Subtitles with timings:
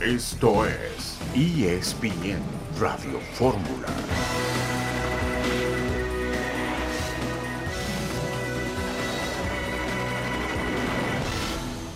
[0.00, 2.42] Esto es ESPN
[2.80, 3.88] Radio Fórmula.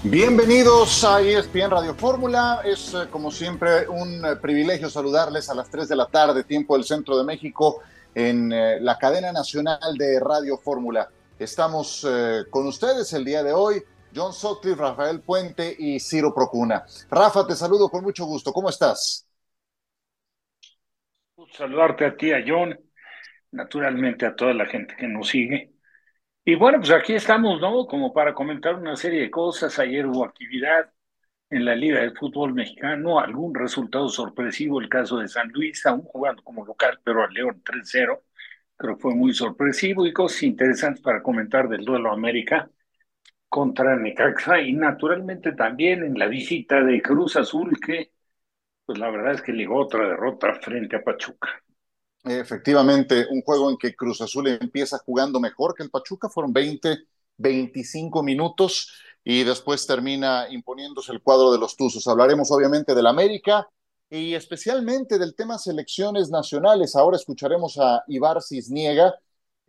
[0.05, 2.61] Bienvenidos a ESPN Radio Fórmula.
[2.65, 6.77] Es eh, como siempre un eh, privilegio saludarles a las 3 de la tarde, tiempo
[6.77, 7.81] del centro de México,
[8.15, 11.11] en eh, la cadena nacional de Radio Fórmula.
[11.41, 12.07] Estamos
[12.49, 13.83] con ustedes el día de hoy
[14.17, 16.87] John Sutcliffe, Rafael Puente y Ciro Procuna.
[17.11, 18.51] Rafa, te saludo con mucho gusto.
[18.51, 19.29] ¿Cómo estás?
[21.53, 22.79] Saludarte a ti, a John,
[23.51, 25.75] naturalmente a toda la gente que nos sigue.
[26.47, 27.87] Y bueno, pues aquí estamos, ¿no?
[27.87, 29.79] Como para comentar una serie de cosas.
[29.79, 30.91] Ayer hubo actividad
[31.51, 36.03] en la Liga de Fútbol Mexicano, algún resultado sorpresivo, el caso de San Luis, aún
[36.03, 38.23] jugando como local, pero al León 3-0,
[38.77, 42.71] creo que fue muy sorpresivo y cosas interesantes para comentar del duelo América
[43.49, 48.13] contra Necaxa y naturalmente también en la visita de Cruz Azul que
[48.87, 51.49] pues la verdad es que llegó otra derrota frente a Pachuca.
[52.25, 56.99] Efectivamente, un juego en que Cruz Azul empieza jugando mejor que el Pachuca, fueron 20,
[57.37, 58.93] 25 minutos
[59.25, 62.07] y después termina imponiéndose el cuadro de los Tuzos.
[62.07, 63.69] Hablaremos obviamente del América
[64.09, 66.95] y especialmente del tema selecciones nacionales.
[66.95, 69.15] Ahora escucharemos a Ibar Cisniega,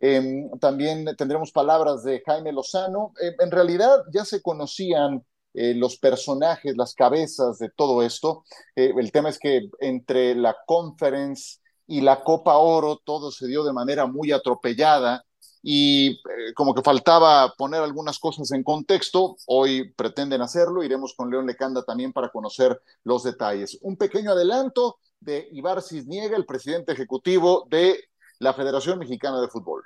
[0.00, 3.12] Em, también tendremos palabras de Jaime Lozano.
[3.20, 5.24] Em, en realidad ya se conocían
[5.54, 8.44] eh, los personajes, las cabezas de todo esto.
[8.76, 13.64] Eh, el tema es que entre la conference y la Copa Oro todo se dio
[13.64, 15.24] de manera muy atropellada
[15.62, 19.36] y eh, como que faltaba poner algunas cosas en contexto.
[19.46, 20.84] Hoy pretenden hacerlo.
[20.84, 23.78] Iremos con León Lecanda también para conocer los detalles.
[23.82, 28.07] Un pequeño adelanto de Ibar Cisniega, el presidente ejecutivo de
[28.38, 29.84] la Federación Mexicana de Fútbol.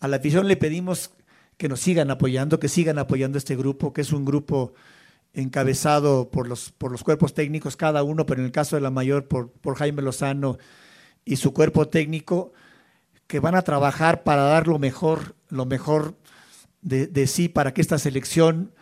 [0.00, 1.10] A la afición le pedimos
[1.56, 4.74] que nos sigan apoyando, que sigan apoyando este grupo, que es un grupo
[5.32, 8.90] encabezado por los, por los cuerpos técnicos, cada uno, pero en el caso de la
[8.90, 10.58] mayor por, por Jaime Lozano
[11.24, 12.52] y su cuerpo técnico,
[13.26, 16.14] que van a trabajar para dar lo mejor, lo mejor
[16.80, 18.72] de, sí para que esta selección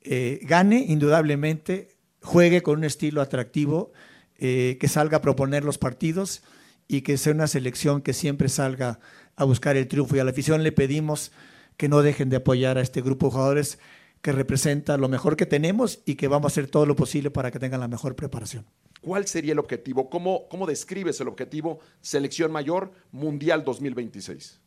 [0.00, 3.92] eh, gane indudablemente, juegue con un estilo atractivo,
[4.38, 6.42] eh, que salga a proponer los partidos
[6.88, 9.00] y que sea una selección que siempre salga
[9.34, 10.16] a buscar el triunfo.
[10.16, 11.32] Y a la afición le pedimos
[11.76, 13.78] que no dejen de apoyar a este grupo de jugadores
[14.22, 17.50] que representa lo mejor que tenemos y que vamos a hacer todo lo posible para
[17.50, 18.64] que tengan la mejor preparación.
[19.00, 20.10] ¿Cuál sería el objetivo?
[20.10, 24.60] ¿Cómo, cómo describes el objetivo Selección Mayor Mundial 2026?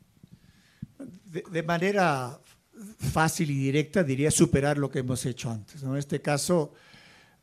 [1.25, 2.39] De, manera
[2.99, 5.83] fácil y directa diría superar lo que hemos hecho antes.
[5.83, 6.73] En este caso,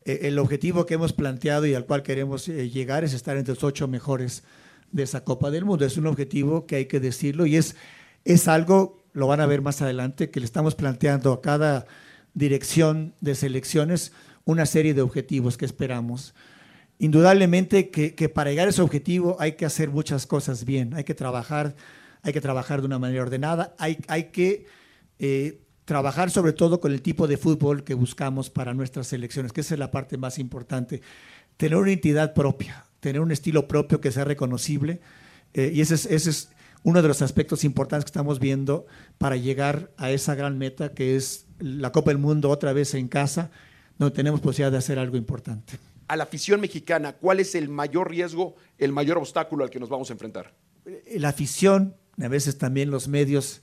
[0.05, 3.53] eh, el objetivo que hemos planteado y al cual queremos eh, llegar es estar entre
[3.53, 4.43] los ocho mejores
[4.91, 5.85] de esa Copa del Mundo.
[5.85, 7.75] Es un objetivo que hay que decirlo y es,
[8.25, 11.85] es algo, lo van a ver más adelante, que le estamos planteando a cada
[12.33, 14.11] dirección de selecciones
[14.45, 16.33] una serie de objetivos que esperamos.
[16.99, 21.13] Indudablemente que, para llegar a ese objetivo hay que hacer muchas cosas bien, hay que
[21.13, 21.75] trabajar,
[22.23, 24.65] hay que trabajar de una manera ordenada, hay, hay que
[25.19, 29.61] eh, trabajar sobre todo con el tipo de fútbol que buscamos para nuestras selecciones, que
[29.61, 31.01] esa es la parte más importante.
[31.55, 34.99] Tener una entidad propia, tener un estilo propio que sea reconocible.
[35.53, 36.49] Eh, y ese es, ese es
[36.83, 38.85] uno de los aspectos importantes que estamos viendo
[39.17, 43.07] para llegar a esa gran meta que es la Copa del Mundo otra vez en
[43.07, 43.51] casa,
[43.97, 45.77] donde tenemos posibilidad de hacer algo importante.
[46.07, 49.89] A la afición mexicana, ¿cuál es el mayor riesgo, el mayor obstáculo al que nos
[49.89, 50.53] vamos a enfrentar?
[50.85, 53.61] Eh, la afición, a veces también los medios,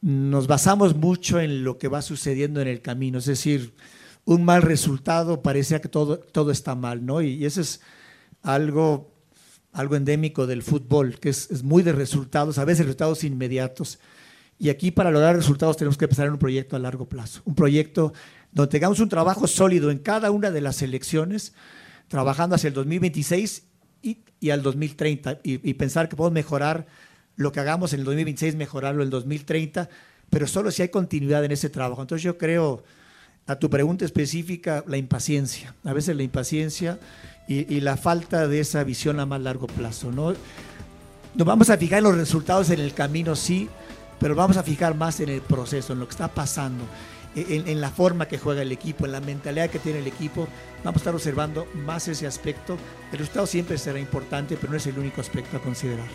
[0.00, 3.74] nos basamos mucho en lo que va sucediendo en el camino, es decir,
[4.24, 7.20] un mal resultado parecía que todo, todo está mal, ¿no?
[7.20, 7.80] Y, y ese es
[8.42, 9.12] algo,
[9.72, 13.98] algo endémico del fútbol, que es, muy de resultados, a veces resultados inmediatos.
[14.58, 17.54] Y aquí para lograr resultados tenemos que empezar en un proyecto a largo plazo, un
[17.54, 18.12] proyecto
[18.50, 21.52] donde tengamos un trabajo sólido en cada una de las elecciones,
[22.08, 23.64] trabajando hacia el 2026
[24.02, 26.86] y, y al 2030, y, y, pensar que podemos mejorar
[27.36, 29.88] lo que hagamos en el 2026, mejorarlo en el 2030,
[30.30, 32.02] pero solo si hay continuidad en ese trabajo.
[32.02, 32.82] Entonces yo creo,
[33.48, 35.74] a tu pregunta específica, la impaciencia.
[35.84, 37.00] A veces la impaciencia
[37.48, 40.12] y, la falta de esa visión a más largo plazo.
[40.12, 40.34] ¿no?
[41.34, 43.70] Nos vamos a fijar en los resultados en el camino, sí,
[44.20, 46.84] pero vamos a fijar más en el proceso, en lo que está pasando,
[47.34, 50.46] en, en, la forma que juega el equipo, en la mentalidad que tiene el equipo.
[50.84, 52.76] Vamos a estar observando más ese aspecto.
[53.12, 56.08] El resultado siempre será importante, pero no es el único aspecto a considerar.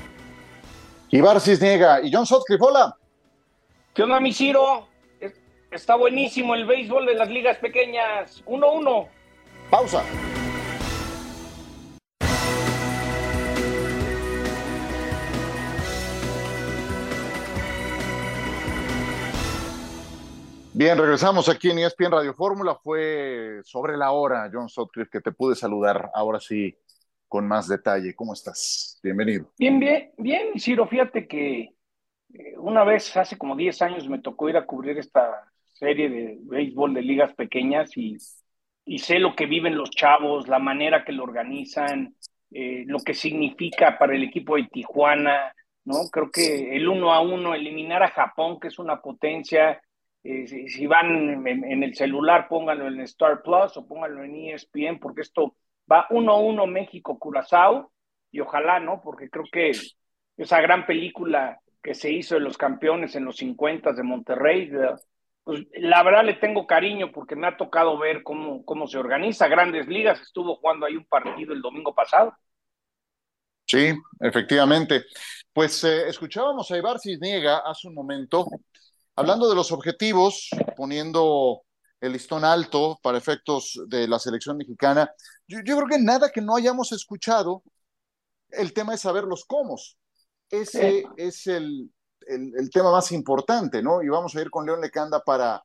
[1.10, 2.96] Ibar Cisniega y John Sotcliffe, hola.
[3.96, 4.93] ¿Qué onda, mi Ciro?
[5.74, 8.46] Está buenísimo el béisbol de las ligas pequeñas.
[8.46, 9.08] 1-1.
[9.72, 10.04] Pausa.
[20.74, 22.76] Bien, regresamos aquí en ESPN Radio Fórmula.
[22.76, 26.78] Fue sobre la hora, John Sotcliffe, que te pude saludar ahora sí
[27.28, 28.14] con más detalle.
[28.14, 29.00] ¿Cómo estás?
[29.02, 29.52] Bienvenido.
[29.58, 30.88] Bien, bien, bien, Ciro.
[30.88, 31.74] Fíjate que
[32.32, 35.50] eh, una vez, hace como 10 años, me tocó ir a cubrir esta
[35.84, 38.16] serie de béisbol de ligas pequeñas y,
[38.86, 42.16] y sé lo que viven los chavos, la manera que lo organizan,
[42.52, 45.54] eh, lo que significa para el equipo de Tijuana,
[45.84, 45.96] ¿no?
[46.10, 49.82] Creo que el uno a uno, eliminar a Japón, que es una potencia,
[50.24, 55.22] eh, si, van en, el celular, pónganlo en Star Plus o pónganlo en ESPN, porque
[55.22, 55.56] esto
[55.92, 57.92] va uno a uno México-Curazao,
[58.32, 59.02] y ojalá, ¿no?
[59.02, 59.72] Porque creo que
[60.38, 64.72] esa gran película que se hizo de los campeones en los 50 de Monterrey,
[65.44, 69.48] pues la verdad le tengo cariño porque me ha tocado ver cómo, cómo se organiza.
[69.48, 72.34] Grandes ligas, estuvo jugando ahí un partido el domingo pasado.
[73.66, 75.06] Sí, efectivamente.
[75.52, 78.48] Pues eh, escuchábamos a Ibar Cisniega hace un momento
[79.16, 81.62] Hablando de los objetivos, poniendo
[82.02, 85.12] el listón alto para efectos de la selección mexicana,
[85.48, 87.64] yo, creo que nada que no hayamos escuchado,
[88.50, 89.76] el tema es saber los cómo.
[90.50, 91.93] Ese es el,
[92.28, 94.02] el, tema más importante, ¿no?
[94.02, 95.64] Y vamos a ir con León Lecanda para,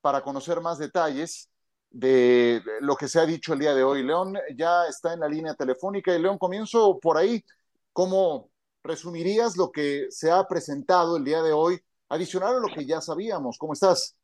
[0.00, 1.48] para conocer más detalles
[1.90, 4.02] de lo que se ha dicho el día de hoy.
[4.02, 7.44] León ya está en la línea telefónica y León, comienzo por ahí.
[7.92, 8.50] ¿Cómo
[8.82, 13.00] resumirías lo que se ha presentado el día de hoy adicional a lo que ya
[13.00, 13.58] sabíamos.
[13.58, 14.16] ¿Cómo estás?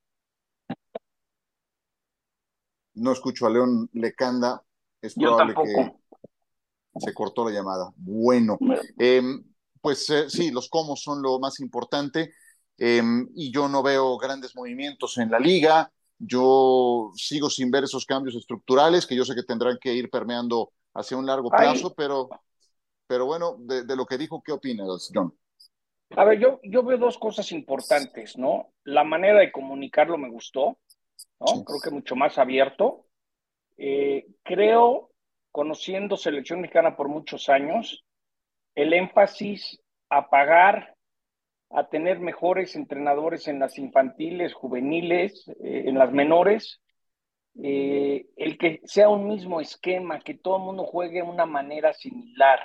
[2.95, 4.63] No escucho a León Lecanda.
[5.01, 5.93] Es probable que
[6.99, 7.93] se cortó la llamada.
[7.97, 8.59] Bueno,
[8.99, 9.45] em,
[9.87, 12.33] pues eh, sí, los cómo son lo más importante.
[12.77, 15.93] Em, y yo no veo grandes movimientos en la liga.
[16.19, 20.73] Yo sigo sin ver esos cambios estructurales que yo sé que tendrán que ir permeando
[20.93, 22.29] hacia un largo plazo, pero,
[23.07, 25.33] pero bueno, de, de, lo que dijo, ¿qué opinas, John?
[26.17, 28.73] A ver, yo, yo veo dos cosas importantes, ¿no?
[28.83, 30.81] La manera de comunicarlo me gustó,
[31.39, 31.65] ¿no?
[31.65, 33.07] Creo que mucho más abierto.
[33.77, 35.13] Eh, creo,
[35.53, 38.03] conociendo selección mexicana por muchos años,
[38.77, 40.95] el énfasis a pagar,
[41.71, 46.81] a tener mejores entrenadores en las infantiles, juveniles, eh, en las menores,
[47.63, 51.93] eh, el que sea un mismo esquema, que todo el mundo juegue de una manera
[51.93, 52.61] similar,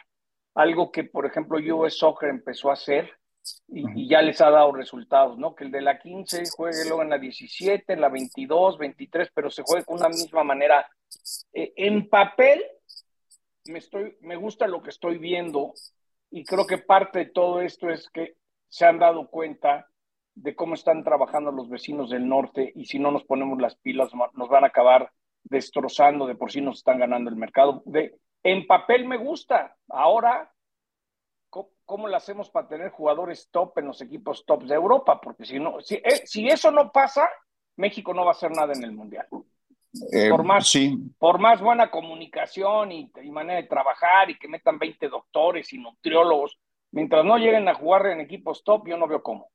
[0.54, 3.10] algo que, por ejemplo, US Soccer empezó a hacer,
[3.68, 5.56] y, ya les ha dado resultados, ¿no?
[5.56, 9.50] Que el de la 15 juegue luego en la 17, en la 22, 23, pero
[9.50, 10.88] se juegue con una misma manera.
[11.54, 12.64] Eh, en papel,
[13.66, 15.74] me, estoy, me gusta lo que estoy viendo
[16.32, 18.36] y creo que parte de todo esto es que
[18.68, 19.88] se han dado cuenta
[20.34, 24.12] de cómo están trabajando los vecinos del norte y si no nos ponemos las pilas
[24.34, 25.12] nos van a acabar
[25.44, 27.84] destrozando, de por sí nos están ganando el mercado.
[27.86, 30.52] De, en papel me gusta, ahora
[31.86, 35.20] ¿cómo lo hacemos para tener jugadores top en los equipos top de Europa?
[35.20, 37.28] Porque si, no, si, eh, si eso no pasa,
[37.76, 39.28] México no va a hacer nada en el Mundial.
[40.14, 40.72] Eh, por, más,
[41.18, 46.58] por más buena comunicación y, manera de trabajar y que metan 20 doctores y nutriólogos,
[46.92, 49.50] mientras no lleguen a jugar en equipos top, yo no veo cómo.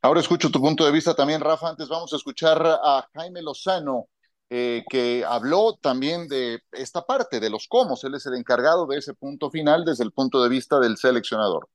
[0.00, 1.68] Ahora escucho tu punto de vista también, Rafa.
[1.68, 4.06] Antes vamos a escuchar a Jaime Lozano,
[4.48, 7.96] eh, que habló también de esta parte, de los cómo.
[8.02, 11.68] Él es el encargado de ese punto final desde el punto de vista del seleccionador.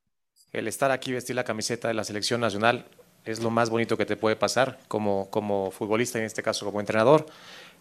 [0.54, 2.86] El estar aquí, vestir la camiseta de la selección nacional,
[3.26, 6.80] es lo más bonito que te puede pasar como, como futbolista, en este caso como
[6.80, 7.26] entrenador.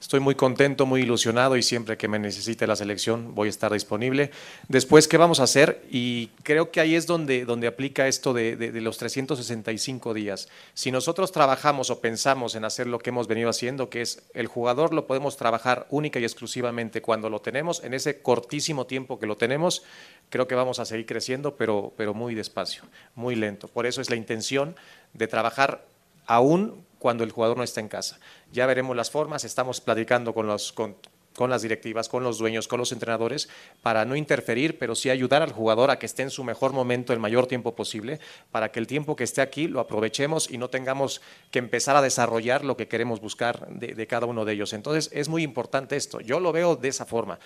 [0.00, 3.70] Estoy muy contento, muy ilusionado y siempre que me necesite la selección voy a estar
[3.70, 4.30] disponible.
[4.66, 5.84] Después, ¿qué vamos a hacer?
[5.90, 10.48] Y creo que ahí es donde, donde aplica esto de, los 365 días.
[10.72, 14.46] Si nosotros trabajamos o pensamos en hacer lo que hemos venido haciendo, que es el
[14.46, 19.26] jugador lo podemos trabajar única y exclusivamente cuando lo tenemos, en ese cortísimo tiempo que
[19.26, 19.82] lo tenemos,
[20.30, 23.68] creo que vamos a seguir creciendo, pero, pero muy despacio, muy lento.
[23.68, 24.76] Por eso es la intención
[25.12, 25.84] de trabajar
[26.26, 28.20] aún cuando el jugador no está en casa.
[28.52, 33.48] Ya veremos las formas, estamos platicando con, las directivas, con los dueños, con los entrenadores,
[33.82, 37.12] para no interferir, pero sí ayudar al jugador a que esté en su mejor momento
[37.12, 40.68] el mayor tiempo posible, para que el tiempo que esté aquí lo aprovechemos y no
[40.68, 44.74] tengamos que empezar a desarrollar lo que queremos buscar de, de cada uno de ellos.
[44.74, 47.38] Entonces es muy importante esto, yo lo veo de esa forma.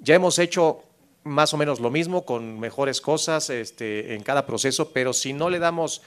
[0.00, 0.82] Ya hemos hecho
[1.24, 5.50] más o menos lo mismo con mejores cosas este, en cada proceso, pero si no
[5.50, 6.02] le damos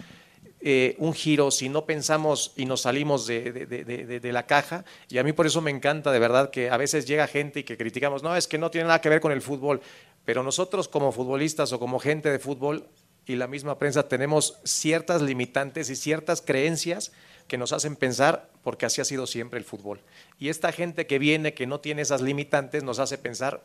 [0.59, 5.31] eh, un giro, si no pensamos y nos salimos de, la caja, y a mí
[5.31, 8.35] por eso me encanta de verdad que a veces llega gente y que criticamos, no,
[8.35, 9.81] es que no tiene nada que ver con el fútbol,
[10.25, 12.87] pero nosotros como futbolistas o como gente de fútbol
[13.27, 17.11] y la misma prensa tenemos ciertas limitantes y ciertas creencias
[17.47, 20.01] que nos hacen pensar porque así ha sido siempre el fútbol.
[20.39, 23.63] Y esta gente que viene, que no tiene esas limitantes, nos hace pensar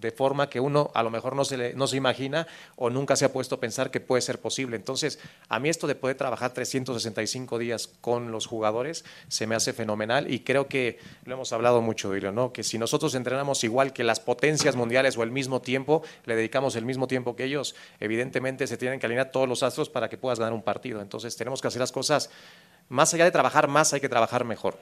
[0.00, 3.24] de forma que uno a lo mejor no se, no se imagina o nunca se
[3.24, 4.76] ha puesto a pensar que puede ser posible.
[4.76, 9.72] Entonces, a mí esto de poder trabajar 365 días con los jugadores se me hace
[9.72, 12.52] fenomenal y creo que lo hemos hablado mucho, Dilio, ¿no?
[12.52, 16.76] que si nosotros entrenamos igual que las potencias mundiales o el mismo tiempo, le dedicamos
[16.76, 20.18] el mismo tiempo que ellos, evidentemente se tienen que alinear todos los astros para que
[20.18, 21.00] puedas ganar un partido.
[21.00, 22.30] Entonces, tenemos que hacer las cosas,
[22.88, 24.78] más allá de trabajar más, hay que trabajar mejor.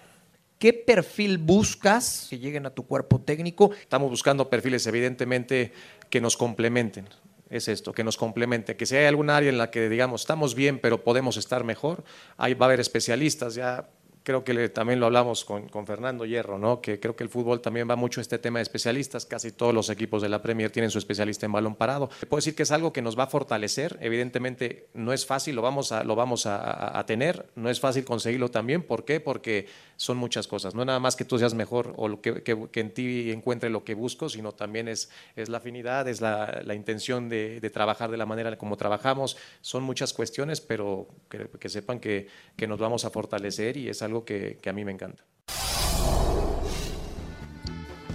[0.59, 3.73] ¿Qué perfil buscas que lleguen a tu cuerpo técnico?
[3.79, 5.73] Estamos buscando perfiles, evidentemente,
[6.09, 7.09] que nos complementen.
[7.51, 8.75] Es esto, que nos complemente.
[8.75, 12.05] Que si hay algún área en la que digamos estamos bien, pero podemos estar mejor,
[12.39, 13.55] ahí va a haber especialistas.
[13.55, 13.91] Ya
[14.27, 16.81] creo que también lo hablamos con, con, Fernando Hierro, ¿no?
[16.81, 19.73] que creo que el fútbol también va mucho a este tema de especialistas, casi todos
[19.73, 22.09] los equipos de la Premier tienen su especialista en balón parado.
[22.29, 25.63] Puedo decir que es algo que nos va a fortalecer, evidentemente no es fácil, lo
[25.63, 29.21] vamos a, lo vamos a, a tener, no es fácil conseguirlo también, ¿por qué?
[29.21, 32.81] Porque son muchas cosas, no nada más que tú seas mejor o que, que, que
[32.81, 36.75] en ti encuentre lo que busco, sino también es, es la afinidad, es la, la
[36.75, 41.69] intención de, de, trabajar de la manera como trabajamos, son muchas cuestiones, pero que, que
[41.69, 44.93] sepan que, que nos vamos a fortalecer y es algo que, que a mí me
[44.93, 45.25] encanta.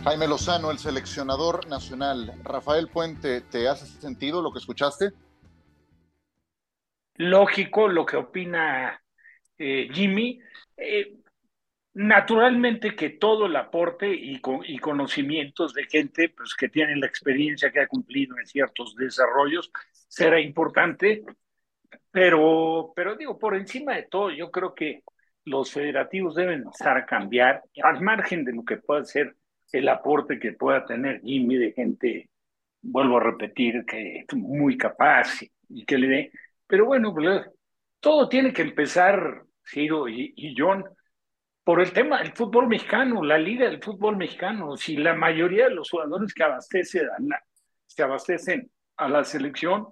[0.03, 2.33] Jaime Lozano, el seleccionador nacional.
[2.43, 5.11] Rafael Puente, ¿te hace sentido lo que escuchaste?
[7.17, 8.99] Lógico lo que opina
[9.59, 10.39] eh, Jimmy.
[10.75, 11.17] Eh,
[11.93, 17.71] naturalmente que todo el aporte y, y, conocimientos de gente pues, que tiene la experiencia
[17.71, 19.71] que ha cumplido en ciertos desarrollos
[20.07, 21.23] será importante,
[22.09, 25.03] pero, pero digo, por encima de todo, yo creo que
[25.45, 29.35] los federativos deben empezar a cambiar, al margen de lo que pueda ser
[29.71, 32.29] el aporte que pueda tener Jimmy de gente,
[32.81, 36.31] vuelvo a repetir, que es muy capaz y, que le dé.
[36.67, 37.45] Pero bueno, pues,
[37.99, 40.83] todo tiene que empezar, Ciro y, y John,
[41.63, 44.75] por el tema del fútbol mexicano, la liga del fútbol mexicano.
[44.77, 47.43] Si la mayoría de los jugadores que abastecen a la,
[48.03, 49.87] abastecen a la selección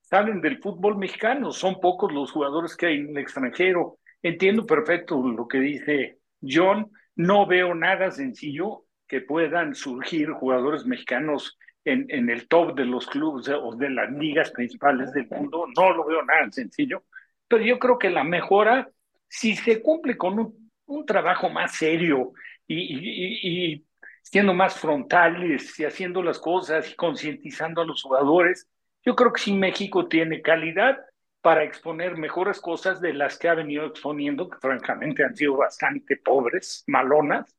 [0.00, 3.97] salen del fútbol mexicano, son pocos los jugadores que hay en el extranjero.
[4.22, 11.58] Entiendo perfecto lo que dice John, no veo nada sencillo que puedan surgir jugadores mexicanos
[11.84, 15.92] en, en el top de los clubes o de las ligas principales del mundo, no
[15.92, 17.04] lo veo nada sencillo,
[17.46, 18.90] pero yo creo que la mejora,
[19.28, 22.32] si se cumple con un un trabajo más serio
[22.66, 23.86] y, y, y,
[24.22, 28.68] siendo más frontales y haciendo las cosas y concientizando a los jugadores.
[29.04, 30.98] Yo creo que sí México tiene calidad
[31.40, 36.16] para exponer mejores cosas de las que ha venido exponiendo, que francamente han sido bastante
[36.16, 37.56] pobres, malonas.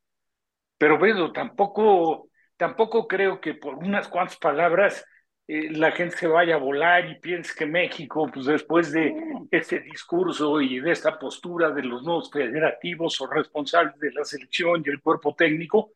[0.78, 5.06] Pero bueno, tampoco, tampoco creo que por unas cuantas palabras
[5.48, 9.16] eh, la gente se vaya a volar y piense que México, pues después de
[9.50, 14.84] este discurso y de esta postura de los nuevos federativos o responsables de la selección
[14.86, 15.92] y el cuerpo técnico,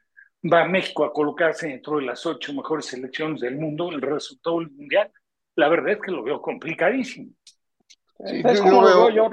[0.52, 4.60] va a México a colocarse dentro de las ocho mejores selecciones del mundo, el resultado
[4.60, 5.12] del mundial.
[5.56, 7.30] La verdad es que lo veo complicadísimo.
[8.26, 9.30] Sí, ¿Sabes cómo lo veo yo,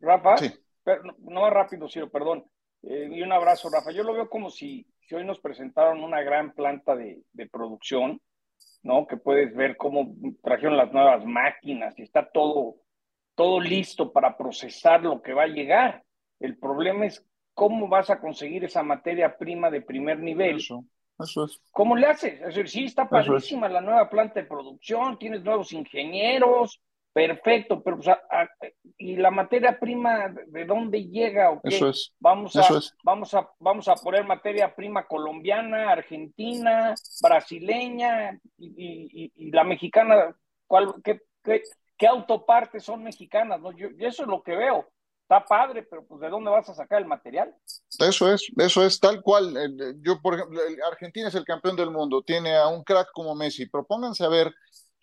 [0.00, 0.36] Rafa?
[0.38, 0.52] Sí.
[0.82, 2.44] Pero, no, rápido, Ciro, perdón.
[2.82, 3.92] Eh, y un abrazo, Rafa.
[3.92, 8.20] Yo lo veo como si, si hoy nos presentaron una gran planta de, de producción
[8.82, 9.06] ¿no?
[9.06, 12.76] Que puedes ver cómo trajeron las nuevas máquinas y está todo,
[13.34, 16.02] todo listo para procesar lo que va a llegar.
[16.40, 17.24] El problema es
[17.54, 20.56] cómo vas a conseguir esa materia prima de primer nivel.
[20.56, 20.84] Eso,
[21.18, 21.60] eso es.
[21.70, 22.34] ¿Cómo le haces?
[22.34, 26.80] Es decir, sí, está padrísima la nueva planta de producción, tienes nuevos ingenieros,
[27.12, 28.48] perfecto, pero pues, a, a,
[28.96, 31.76] y la materia prima de dónde llega o qué?
[31.76, 32.12] Eso es.
[32.18, 32.94] Vamos a es.
[33.04, 40.34] vamos a vamos a poner materia prima colombiana, argentina, brasileña y, y, y la mexicana,
[40.66, 41.62] ¿cuál qué, qué,
[41.96, 43.60] qué, autopartes son mexicanas?
[43.60, 43.72] ¿no?
[43.72, 44.88] Yo, yo, eso es lo que veo.
[45.22, 47.54] Está padre, pero pues ¿de dónde vas a sacar el material?
[47.98, 49.54] Eso es, eso es tal cual.
[50.02, 53.66] Yo, por ejemplo, Argentina es el campeón del mundo, tiene a un crack como Messi.
[53.66, 54.52] Propónganse a ver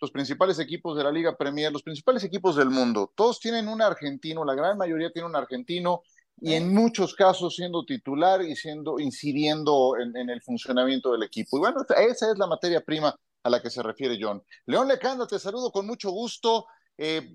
[0.00, 3.82] los principales equipos de la Liga Premier, los principales equipos del mundo, todos tienen un
[3.82, 6.02] argentino, la gran mayoría tiene un argentino
[6.40, 11.58] y en muchos casos siendo titular y siendo incidiendo en, en, el funcionamiento del equipo.
[11.58, 14.42] Y bueno, esa es la materia prima a la que se refiere John.
[14.66, 16.66] León Lecanda, te saludo con mucho gusto.
[16.96, 17.34] Eh,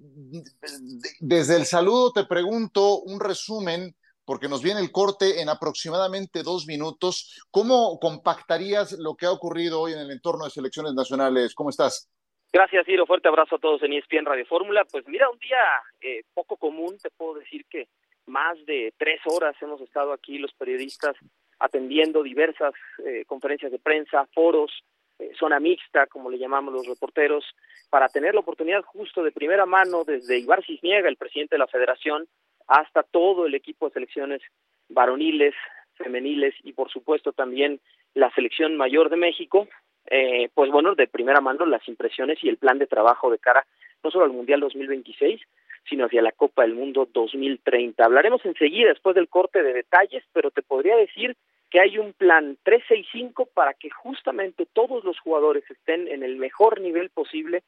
[1.19, 3.95] desde el saludo te pregunto un resumen,
[4.25, 7.41] porque nos viene el corte en aproximadamente dos minutos.
[7.51, 11.53] ¿Cómo compactarías lo que ha ocurrido hoy en el entorno de selecciones nacionales?
[11.53, 12.09] ¿Cómo estás?
[12.55, 13.05] Gracias, Ciro.
[13.05, 14.85] Fuerte abrazo a todos en ESPN Radio Fórmula.
[14.89, 15.57] Pues mira, un día
[15.99, 17.89] eh, poco común, te puedo decir que
[18.27, 21.17] más de tres horas hemos estado aquí los periodistas
[21.59, 22.71] atendiendo diversas
[23.05, 24.71] eh, conferencias de prensa, foros,
[25.19, 27.43] eh, zona mixta, como le llamamos los reporteros,
[27.89, 31.67] para tener la oportunidad justo de primera mano desde Ibar Cisniega, el presidente de la
[31.67, 32.25] federación,
[32.67, 34.41] hasta todo el equipo de selecciones
[34.87, 35.53] varoniles,
[35.95, 37.81] femeniles y por supuesto también
[38.13, 39.67] la selección mayor de México,
[40.07, 43.65] eh, pues bueno, de primera mano las impresiones y el plan de trabajo de cara
[44.03, 45.41] no solo al Mundial 2026,
[45.89, 48.03] sino hacia la Copa del Mundo 2030.
[48.03, 51.35] Hablaremos enseguida después del corte de detalles, pero te podría decir
[51.69, 56.79] que hay un plan 365 para que justamente todos los jugadores estén en el mejor
[56.79, 57.63] nivel posible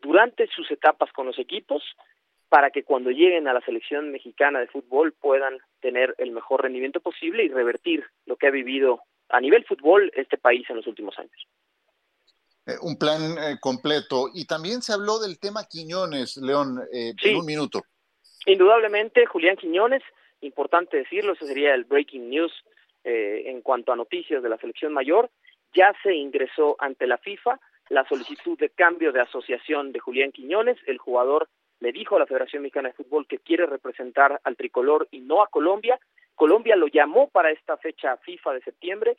[0.00, 1.82] durante sus etapas con los equipos
[2.48, 7.00] para que cuando lleguen a la selección mexicana de fútbol puedan tener el mejor rendimiento
[7.00, 11.18] posible y revertir lo que ha vivido a nivel fútbol este país en los últimos
[11.18, 11.46] años.
[12.66, 14.28] Eh, un plan eh, completo.
[14.34, 17.82] Y también se habló del tema Quiñones, León, eh, en un minuto.
[18.44, 20.02] Indudablemente, Julián Quiñones,
[20.40, 22.52] importante decirlo, ese sería el breaking news
[23.08, 25.30] en cuanto a noticias de la selección mayor,
[25.72, 30.76] ya se ingresó ante la FIFA la solicitud de cambio de asociación de Julián Quiñones,
[30.86, 35.06] el jugador le dijo a la Federación Mexicana de Fútbol que quiere representar al tricolor
[35.10, 36.00] y no a Colombia.
[36.34, 39.16] Colombia lo llamó para esta fecha FIFA de septiembre.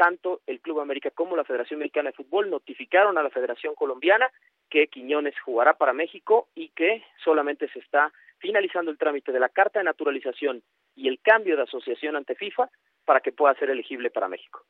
[0.00, 4.30] Tanto el Club América como la Federación Mexicana de Fútbol notificaron a la Federación Colombiana
[4.70, 9.50] que Quiñones jugará para México y que solamente se está finalizando el trámite de la
[9.50, 10.62] carta de naturalización
[10.96, 12.70] y el cambio de asociación ante FIFA
[13.04, 14.64] para que pueda ser elegible para México.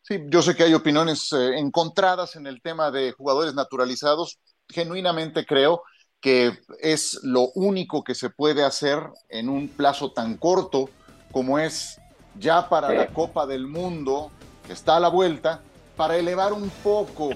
[0.00, 4.40] Sí, yo sé que hay opiniones eh, encontradas en el tema de jugadores naturalizados.
[4.68, 5.84] Genuinamente creo
[6.20, 10.90] que es lo único que se puede hacer en un plazo tan corto
[11.30, 12.00] como es
[12.38, 14.30] ya para la Copa del Mundo,
[14.66, 15.60] que está a la vuelta,
[15.96, 17.30] para elevar un poco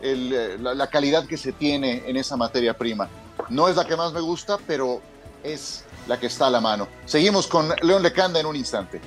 [0.00, 3.08] eh, la, calidad que se tiene en esa materia prima.
[3.48, 5.00] No es la que más me gusta, pero
[5.42, 6.88] es la que está a la mano.
[7.06, 9.00] Seguimos con León Lecanda en un instante.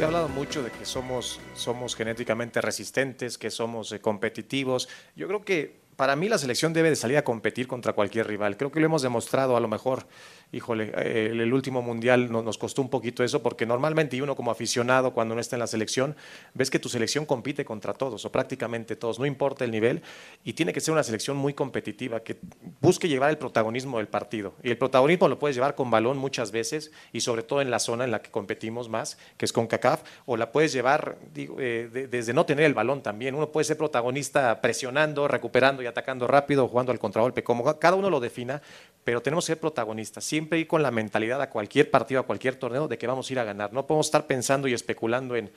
[0.00, 4.88] Se ha hablado mucho de que somos, somos genéticamente resistentes, que somos eh, competitivos.
[5.14, 8.56] Yo creo que para mí la selección debe de salir a competir contra cualquier rival.
[8.56, 10.06] Creo que lo hemos demostrado a lo mejor
[10.52, 14.50] híjole, eh, el, último mundial nos costó un poquito eso, porque normalmente y uno como
[14.50, 16.16] aficionado cuando no está en la selección,
[16.54, 20.02] ves que tu selección compite contra todos o prácticamente todos, no importa el nivel,
[20.44, 22.38] y tiene que ser una selección muy competitiva, que
[22.80, 24.54] busque llevar el protagonismo del partido.
[24.62, 27.78] Y el protagonismo lo puedes llevar con balón muchas veces, y sobre todo en la
[27.78, 32.08] zona en la que competimos más, que es con CACAF, o la puedes llevar eh,
[32.10, 33.34] desde no tener el balón también.
[33.34, 38.10] Uno puede ser protagonista presionando, recuperando y atacando rápido, jugando al contragolpe, como cada uno
[38.10, 38.62] lo defina,
[39.04, 42.54] pero tenemos que ser protagonistas siempre ir con la mentalidad a cualquier partido, a cualquier
[42.54, 43.74] torneo, de que vamos a ir a ganar.
[43.74, 45.50] No podemos estar pensando y especulando en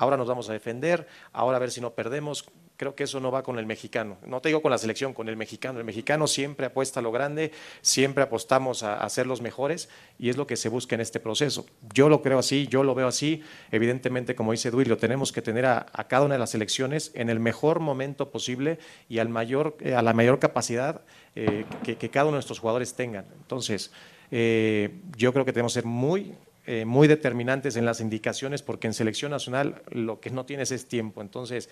[0.00, 2.46] ahora nos vamos a defender, ahora a ver si no perdemos.
[2.78, 4.16] Creo que eso no va con el mexicano.
[4.24, 5.78] No te digo con la selección, con el mexicano.
[5.78, 10.38] El mexicano siempre apuesta a lo grande, siempre apostamos a, ser los mejores y es
[10.38, 11.66] lo que se busca en este proceso.
[11.92, 13.42] Yo lo creo así, yo lo veo así.
[13.70, 17.38] Evidentemente, como dice Duilio, tenemos que tener a, cada una de las selecciones en el
[17.38, 18.78] mejor momento posible
[19.10, 21.02] y al mayor, eh, a la mayor capacidad
[21.34, 23.26] eh, que, que cada uno de nuestros jugadores tengan.
[23.36, 23.92] Entonces,
[24.30, 26.34] eh, yo creo que tenemos que ser muy,
[26.66, 30.86] eh, muy determinantes en las indicaciones porque en selección nacional lo que no tienes es
[30.86, 31.22] tiempo.
[31.22, 31.70] Entonces,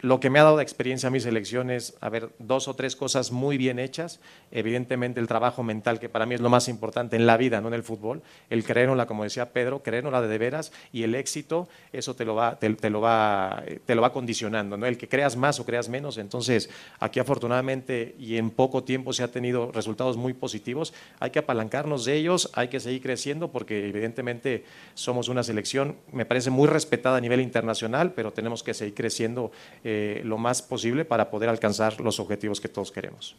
[0.00, 2.96] lo que me ha dado de experiencia a mis elecciones, a ver, dos o tres
[2.96, 4.20] cosas muy bien hechas.
[4.50, 7.68] Evidentemente el trabajo mental, que para mí es lo más importante en la vida, no
[7.68, 8.22] en el fútbol.
[8.50, 12.34] El creérnosla, como decía Pedro, creérnosla de, de veras y el éxito, eso te lo
[12.34, 14.86] va, te, lo va, te lo va condicionando, ¿no?
[14.86, 16.18] El que creas más o creas menos.
[16.18, 16.68] Entonces,
[17.00, 20.92] aquí afortunadamente y en poco tiempo se ha tenido resultados muy positivos.
[21.20, 26.26] Hay que apalancarnos de ellos, hay que seguir creciendo porque evidentemente somos una selección, me
[26.26, 29.52] parece muy respetada a nivel internacional, pero tenemos que seguir creciendo
[29.88, 33.36] eh, lo más posible para poder alcanzar los objetivos que todos queremos.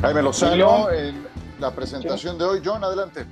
[0.00, 1.26] Jaime Lozano, en
[1.60, 2.62] la presentación de hoy.
[2.64, 3.26] John, adelante.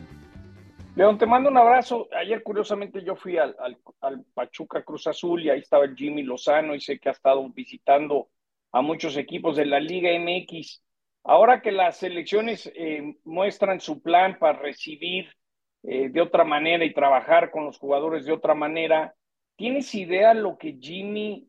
[0.96, 2.08] León, te mando un abrazo.
[2.12, 3.56] Ayer, curiosamente, yo fui al,
[4.34, 8.28] Pachuca Cruz Azul y ahí estaba el Jimmy Lozano y sé que ha estado visitando
[8.72, 10.82] a muchos equipos de la Liga MX.
[11.24, 15.30] Ahora que las selecciones eh, muestran su plan para recibir
[15.88, 19.14] eh, de otra manera y trabajar con los jugadores de otra manera.
[19.54, 21.46] ¿Tienes idea lo que Jimmy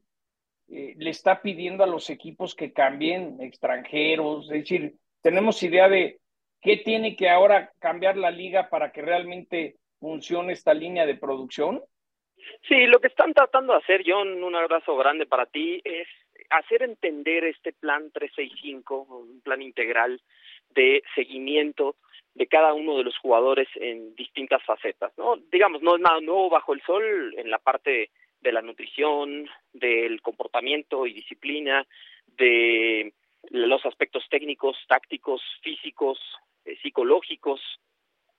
[0.69, 4.45] eh, le está pidiendo a los equipos que cambien extranjeros?
[4.51, 6.19] Es decir, ¿tenemos idea de
[6.61, 11.81] qué tiene que ahora cambiar la liga para que realmente funcione esta línea de producción?
[12.67, 16.07] Sí, lo que están tratando de hacer, John, un abrazo grande para ti, es
[16.51, 20.21] hacer entender este plan 365, un plan integral
[20.69, 21.95] de seguimiento
[22.37, 25.37] de cada uno de los jugadores en distintas facetas, ¿no?
[25.51, 30.21] Digamos, no es nada nuevo bajo el sol en la parte de la nutrición, del
[30.21, 31.83] comportamiento y disciplina,
[32.27, 33.11] de
[33.49, 36.19] los aspectos técnicos, tácticos, físicos,
[36.65, 37.59] eh, psicológicos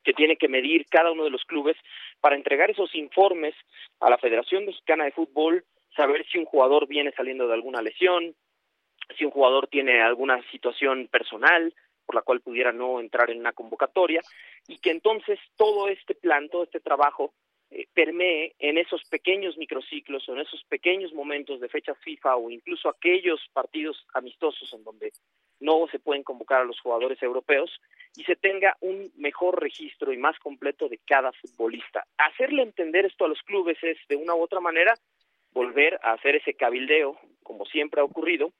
[0.04, 1.76] que tiene que medir cada uno de los clubes
[2.20, 3.56] para entregar esos informes
[3.98, 5.64] a la Federación Mexicana de Fútbol,
[5.96, 8.36] saber si un jugador viene saliendo de alguna lesión,
[9.16, 11.74] si un jugador tiene alguna situación personal
[12.08, 14.22] por la cual pudiera no entrar en una convocatoria
[14.66, 17.34] y que entonces todo este plan, todo este trabajo
[17.70, 22.48] eh, permee en esos pequeños microciclos o en esos pequeños momentos de fecha FIFA o
[22.48, 25.12] incluso aquellos partidos amistosos en donde
[25.60, 27.78] no se pueden convocar a los jugadores europeos
[28.16, 32.06] y se tenga un mejor registro y más completo de cada futbolista.
[32.16, 34.94] Hacerle entender esto a los clubes es de una u otra manera
[35.52, 38.50] volver a hacer ese cabildeo, como siempre ha ocurrido,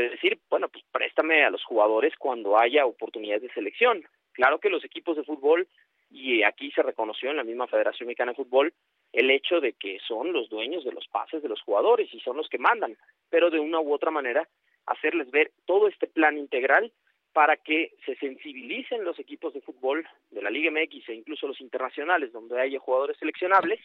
[0.00, 4.04] de decir, bueno, pues préstame a los jugadores cuando haya oportunidades de selección.
[4.32, 5.68] Claro que los equipos de fútbol,
[6.10, 8.72] y aquí se reconoció en la misma Federación Mexicana de Fútbol,
[9.12, 12.36] el hecho de que son los dueños de los pases de los jugadores y son
[12.36, 12.96] los que mandan,
[13.30, 14.46] pero de una u otra manera
[14.86, 16.92] hacerles ver todo este plan integral
[17.32, 21.60] para que se sensibilicen los equipos de fútbol de la Liga MX e incluso los
[21.60, 23.80] internacionales donde haya jugadores seleccionables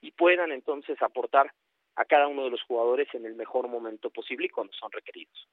[0.00, 1.52] y puedan entonces aportar
[1.96, 5.48] a cada uno de los jugadores en el mejor momento posible y cuando son requeridos.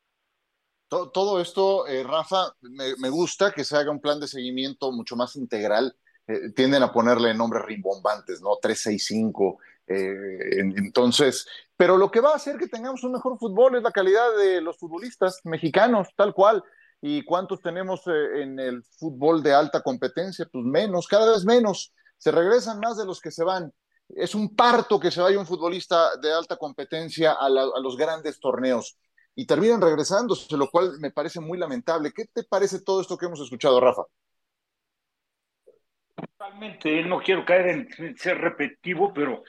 [0.87, 5.35] Todo, esto, eh, Rafa, me, gusta que se haga un plan de seguimiento mucho más
[5.35, 5.95] integral.
[6.27, 8.57] Eh, tienden a ponerle nombres rimbombantes, ¿no?
[8.61, 9.57] 365.
[9.87, 13.91] Eh, entonces, pero lo que va a hacer que tengamos un mejor fútbol es la
[13.91, 16.63] calidad de los futbolistas mexicanos, tal cual.
[17.01, 20.47] ¿Y cuántos tenemos en el fútbol de alta competencia?
[20.51, 21.91] Pues menos, cada vez menos.
[22.17, 23.73] Se regresan más de los que se van
[24.09, 28.97] es un parto que se vaya un futbolista de alta competencia a, los grandes torneos
[29.35, 32.11] y terminan regresándose, lo cual me parece muy lamentable.
[32.13, 34.03] ¿Qué te parece todo esto que hemos escuchado, Rafa?
[36.15, 39.43] Totalmente, no quiero caer en ser repetitivo, pero,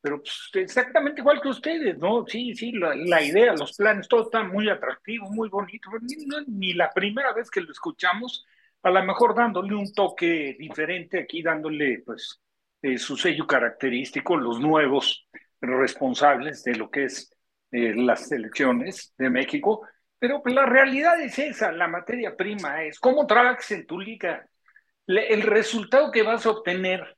[0.00, 2.26] pero pues, exactamente igual que ustedes, ¿no?
[2.26, 5.88] Sí, sí, la, idea, los planes, todo está muy atractivo, muy bonito.
[6.02, 8.44] Ni, ni la primera vez que lo escuchamos,
[8.82, 12.42] a lo mejor dándole un toque diferente, aquí dándole, pues,
[12.82, 15.28] eh, su sello característico, los nuevos
[15.60, 17.30] responsables de lo que es
[17.70, 19.86] eh, las elecciones de México,
[20.18, 24.46] pero la realidad es esa, la materia prima es cómo trabajas en tu liga.
[25.06, 27.16] el resultado que vas a obtener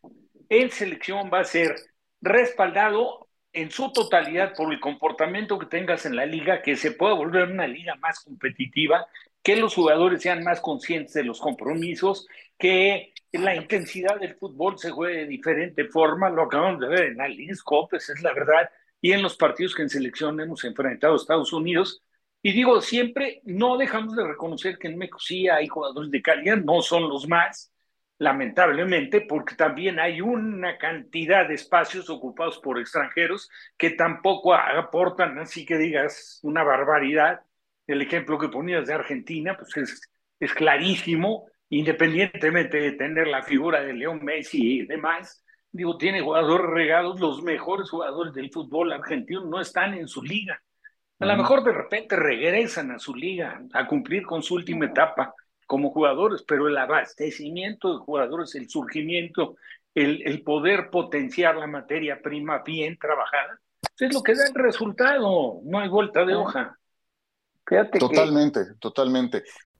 [0.48, 1.74] en selección va a ser
[2.20, 7.14] respaldado en su totalidad por el comportamiento que tengas en la liga, que se pueda
[7.14, 9.06] volver una liga más competitiva,
[9.42, 12.26] que los jugadores sean más conscientes de los compromisos,
[12.58, 17.16] que la intensidad del fútbol se juegue de diferente forma, lo acabamos de ver en
[17.16, 18.70] la League es la verdad,
[19.00, 22.02] y en los partidos que en selección hemos enfrentado a Estados Unidos.
[22.42, 26.58] Y digo, siempre no dejamos de reconocer que en México sí hay jugadores de calidad,
[26.58, 27.72] no son los más,
[28.18, 35.66] lamentablemente, porque también hay una cantidad de espacios ocupados por extranjeros que tampoco aportan, así
[35.66, 37.40] que digas una barbaridad.
[37.86, 40.00] El ejemplo que ponías de Argentina, pues es,
[40.40, 46.66] es clarísimo, independientemente de tener la figura de León Messi y demás, digo, tiene jugadores
[46.70, 50.62] regados, los mejores jugadores del fútbol argentino no están en su liga.
[51.20, 55.34] A lo mejor de repente regresan a su liga a cumplir con su última etapa
[55.66, 59.56] como jugadores, pero el abastecimiento de jugadores, el surgimiento,
[59.94, 63.58] el, el poder potenciar la materia prima bien trabajada,
[63.98, 66.78] es lo que da el resultado, no hay vuelta de hoja.
[67.98, 69.44] totalmente, totalmente.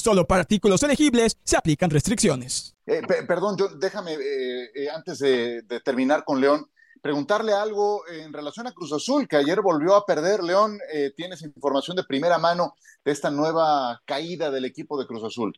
[0.00, 2.74] Solo para artículos elegibles se aplican restricciones.
[2.86, 6.70] Eh, perdón, yo, déjame, eh, eh, antes de, terminar con León,
[7.02, 10.42] preguntarle algo en relación a Cruz Azul, que ayer volvió a perder.
[10.42, 10.78] León,
[11.16, 15.52] ¿tienes información de primera mano de esta nueva caída del equipo de Cruz Azul?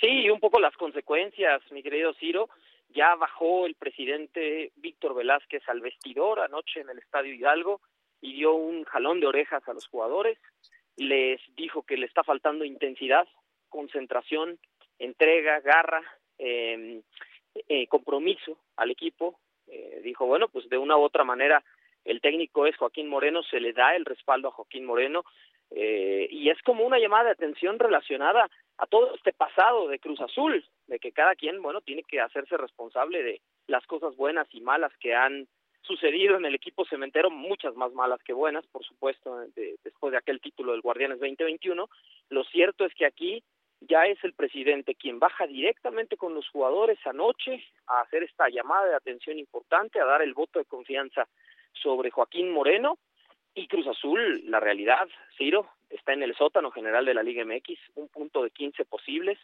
[0.00, 2.48] Sí, un poco las consecuencias, mi querido Ciro.
[2.88, 7.80] Ya bajó el presidente Víctor Velázquez al vestidor anoche en el Estadio Hidalgo
[8.20, 10.38] y dio un jalón de orejas a los jugadores.
[10.96, 13.28] Les dijo que le está faltando intensidad
[13.68, 14.58] concentración,
[14.98, 16.02] entrega, garra,
[16.38, 17.02] em,
[17.68, 19.38] eh, compromiso al equipo.
[19.68, 21.62] Eh, dijo, bueno, pues de una u otra manera
[22.04, 25.24] el técnico es Joaquín Moreno, se le da el respaldo a Joaquín Moreno.
[25.70, 28.48] Eh, y es como una llamada de atención relacionada
[28.78, 32.56] a todo este pasado de Cruz Azul, de que cada quien, bueno, tiene que hacerse
[32.56, 35.48] responsable de las cosas buenas y malas que han
[35.82, 39.40] sucedido en el equipo cementero, muchas más malas que buenas, por supuesto,
[39.84, 41.88] después de aquel título del Guardianes 2021.
[42.28, 43.42] Lo cierto es que aquí
[43.80, 48.86] ya es el presidente quien baja directamente con los jugadores anoche a hacer esta llamada
[48.86, 51.28] de atención importante, a dar el voto de confianza
[51.72, 52.98] sobre Joaquín Moreno.
[53.54, 55.08] Y Cruz Azul, la realidad,
[55.38, 59.38] Ciro, está en el sótano general de la Liga MX, un punto de 15 posibles,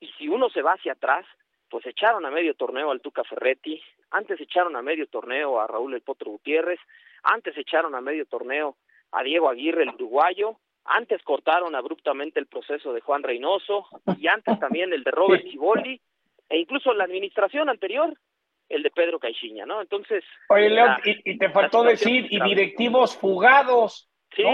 [0.00, 1.24] y si uno se va hacia atrás,
[1.70, 5.94] pues echaron a medio torneo al Tuca Ferretti, antes echaron a medio torneo a Raúl
[5.94, 6.80] El Potro Gutiérrez,
[7.22, 8.76] antes echaron a medio torneo
[9.12, 13.86] a Diego Aguirre el uruguayo, antes cortaron abruptamente el proceso de Juan Reynoso
[14.18, 16.00] y antes también el de Robert Ciboldi
[16.48, 18.12] e incluso la administración anterior
[18.68, 19.80] el de Pedro Caixinha, ¿no?
[19.82, 20.24] Entonces...
[20.48, 24.44] Oye, León, y, te faltó decir, y directivos fugados, ¿Sí?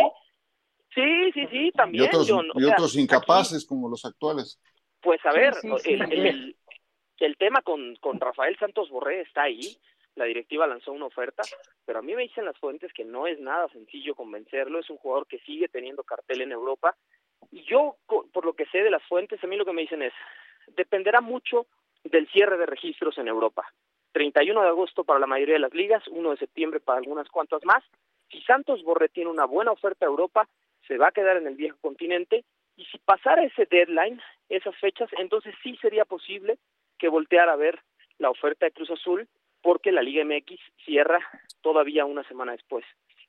[0.94, 2.04] Sí, sí, sí, también.
[2.04, 4.60] Y otros, incapaces como los actuales.
[5.00, 6.56] Pues a ver, el,
[7.18, 9.78] el, tema con, con Rafael Santos Borré está ahí,
[10.16, 11.42] la directiva lanzó una oferta,
[11.85, 14.99] pero a mí me dicen las fuentes que no es nada sencillo convencerlo, es un
[14.99, 16.96] jugador que sigue teniendo cartel en Europa,
[17.51, 20.03] y yo, por lo que sé de las fuentes, a mí lo que me dicen
[20.03, 20.12] es,
[20.77, 21.66] dependerá mucho
[22.05, 23.66] del cierre de registros en Europa.
[24.12, 27.64] 31 de agosto para la mayoría de las ligas, 1 de septiembre para algunas cuantas
[27.64, 27.83] más.
[28.31, 30.49] Si Santos Borré tiene una buena oferta a Europa,
[30.87, 32.44] se va a quedar en el viejo continente
[32.77, 36.59] y si pasara ese deadline, esas fechas, entonces sí sería posible
[36.99, 37.81] que volteara a ver
[38.18, 39.29] la oferta de Cruz Azul
[39.62, 41.18] porque la Liga MX cierra
[41.61, 42.85] todavía una semana después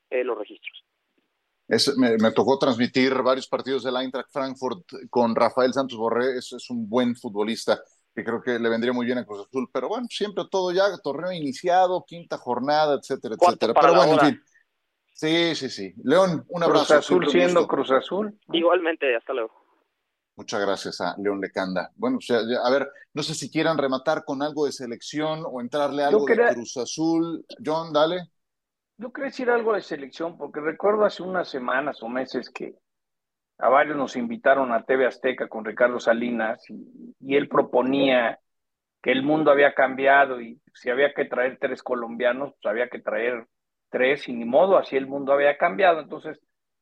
[0.09, 0.85] eh, los registros.
[1.97, 6.89] me, tocó transmitir varios partidos del Eintracht Frankfurt con Rafael Santos Borré, es, es un
[6.89, 7.81] buen futbolista
[8.13, 10.83] que creo que le vendría muy bien a Cruz Azul, pero bueno, siempre todo ya,
[11.01, 13.73] torneo iniciado, quinta jornada, etcétera, etcétera.
[13.73, 14.43] Pero bueno, en fin.
[15.13, 15.93] Sí, sí, sí.
[16.03, 16.87] León, un abrazo.
[16.87, 18.37] Cruz Azul siendo Cruz Azul.
[18.51, 19.53] Igualmente, hasta luego.
[20.35, 21.91] Muchas gracias a León Lecanda.
[21.95, 25.61] Bueno, o sea, a ver, no sé si quieran rematar con algo de selección o
[25.61, 27.45] entrarle algo de Cruz Azul.
[27.63, 28.29] John, dale.
[28.97, 32.75] Yo quería decir algo de selección, porque recuerdo hace unas semanas o meses que
[33.57, 38.39] a varios nos invitaron a TV Azteca con Ricardo Salinas y, él proponía
[39.01, 42.99] que el mundo había cambiado y si había que traer tres colombianos, pues había que
[42.99, 43.47] traer
[43.89, 45.99] tres y ni modo, así el mundo había cambiado.
[45.99, 46.39] Entonces,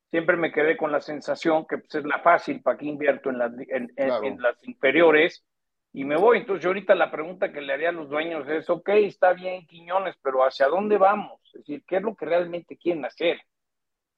[0.10, 3.38] siempre me quedé con la sensación que pues, es la fácil, ¿para qué invierto en
[3.38, 5.44] las, en, las inferiores?
[5.92, 6.40] Y me voy.
[6.40, 9.66] Entonces, yo ahorita la pregunta que le haría a los dueños es, ok, está bien,
[9.66, 11.40] Quiñones, pero ¿hacia dónde vamos?
[11.54, 13.40] Es decir, ¿qué es lo que realmente quieren hacer?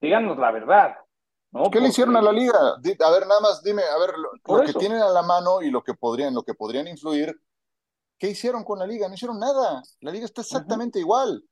[0.01, 0.95] Díganos la verdad.
[1.71, 2.57] ¿Qué le hicieron a la liga?
[2.57, 5.83] A ver, nada más dime, a ver, lo, que tienen a la mano y lo
[5.83, 7.37] que podrían, lo que podrían influir,
[8.21, 9.07] ¿qué hicieron con la liga?
[9.07, 9.81] No hicieron nada.
[9.99, 11.43] La liga está exactamente igual.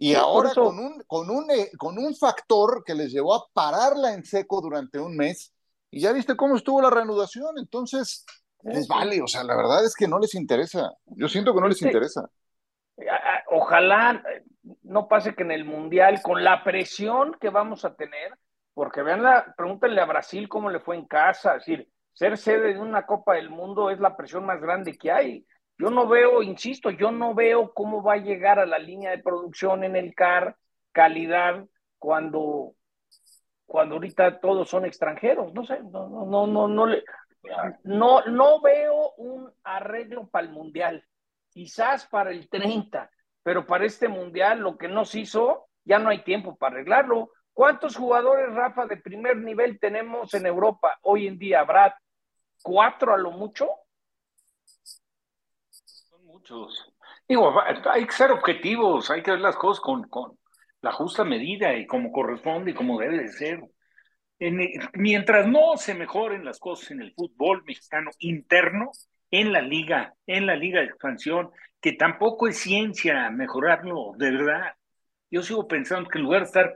[0.00, 4.12] Y ahora con un, con, un, eh, con un factor que les llevó a pararla
[4.12, 5.54] en seco durante un mes,
[5.88, 8.26] y ya viste cómo estuvo la reanudación, entonces
[8.64, 10.90] les vale, o sea, la verdad es que no les interesa.
[11.06, 12.28] Yo siento que no les interesa.
[13.52, 14.42] Ojalá eh,
[14.82, 18.36] no pase que en el Mundial, con la presión que vamos a tener,
[18.74, 22.74] porque vean la, pregúntenle a Brasil cómo le fue en casa, es decir, ser sede
[22.74, 25.46] de una Copa del Mundo es la presión más grande que hay.
[25.78, 29.22] Yo no veo, insisto, yo no veo cómo va a llegar a la línea de
[29.22, 30.56] producción en el CAR
[30.92, 31.66] calidad
[31.98, 32.74] cuando,
[33.66, 35.52] cuando ahorita todos son extranjeros.
[35.52, 36.86] No sé, no, no, no, no, no,
[37.84, 41.04] no, no veo un arreglo para el Mundial.
[41.50, 43.10] Quizás para el 30,
[43.42, 47.30] pero para este Mundial lo que nos hizo, ya no hay tiempo para arreglarlo.
[47.52, 51.92] ¿Cuántos jugadores, Rafa, de primer nivel tenemos en Europa hoy en día, Brad?
[52.62, 53.68] ¿Cuatro a lo mucho?
[57.90, 60.38] Hay que ser objetivos, hay que ver las cosas con, con
[60.80, 63.60] la justa medida y como corresponde y como debe de ser.
[64.94, 68.90] mientras no se mejoren las cosas en el fútbol mexicano interno,
[69.30, 74.74] en la liga, en la liga de expansión, que tampoco es ciencia mejorarlo de verdad
[75.30, 76.74] yo sigo pensando que en lugar de estar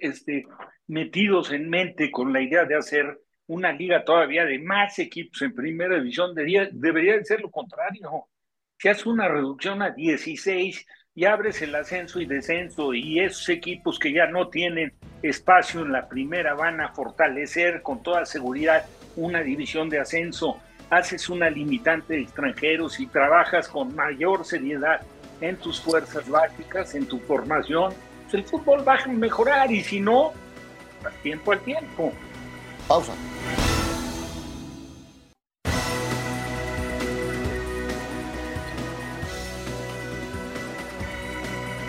[0.00, 0.44] este,
[0.86, 5.54] metidos en mente con la idea de hacer una liga todavía de más equipos en
[5.54, 8.26] primera división, debería, debería ser lo contrario.
[8.78, 13.98] Si haces una reducción a 16 y abres el ascenso y descenso y esos equipos
[13.98, 18.84] que ya no tienen espacio en la primera van a fortalecer con toda seguridad
[19.16, 20.58] una división de ascenso,
[20.90, 25.00] haces una limitante de extranjeros y trabajas con mayor seriedad
[25.40, 30.00] en tus fuerzas básicas, en tu formación, pues el fútbol va a mejorar y si
[30.00, 30.32] no,
[31.22, 32.12] tiempo al tiempo.
[32.86, 33.14] Pausa.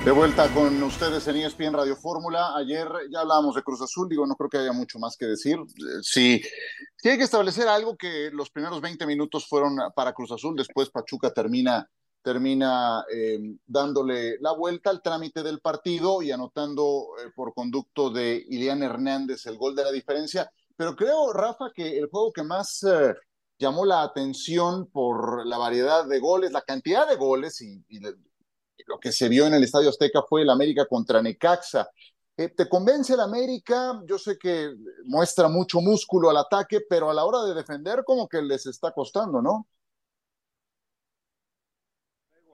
[0.08, 2.56] De vuelta con ustedes en ESPN Radio Fórmula.
[2.56, 5.58] Ayer ya hablábamos de Cruz Azul, digo, no creo que haya mucho más que decir.
[6.02, 6.41] Sí,
[6.96, 10.89] sí hay que establecer algo que los primeros 20 minutos fueron para Cruz Azul, después
[10.91, 11.89] Pachuca termina,
[12.22, 18.41] termina eh, dándole la vuelta al trámite del partido y anotando eh, por conducto de
[18.48, 20.50] Ilian Hernández el gol de la diferencia.
[20.78, 23.13] Pero creo, Rafa, que el juego que más eh,
[23.60, 28.00] llamó la atención por la variedad de goles, la cantidad de goles y, y
[28.88, 31.89] lo que se vio en el Estadio Azteca fue el América contra Necaxa.
[32.38, 34.02] Eh, ¿Te convence el América?
[34.06, 34.73] Yo sé que
[35.06, 38.91] muestra mucho músculo al ataque, pero a la hora de defender como que les está
[38.91, 39.67] costando, ¿no?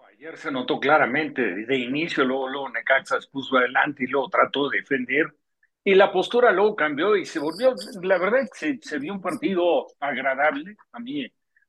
[0.08, 4.70] Ayer se notó claramente, de inicio, luego, luego Necaxa se puso adelante y luego trató
[4.70, 5.36] de defender.
[5.84, 9.88] Y la postura luego cambió y se volvió, la verdad se, se vio un partido
[10.00, 10.78] agradable.
[10.94, 11.26] A mí,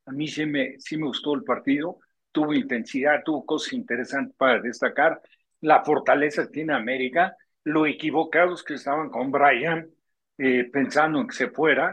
[0.07, 1.98] a mí sí me, sí me gustó el partido
[2.35, 5.23] tuvo intensidad, tuvo cosas interesantes para destacar,
[5.61, 9.88] la fortaleza que tiene América, lo equivocados que estaban con Brian,
[10.37, 11.92] eh, pensando en que se fuera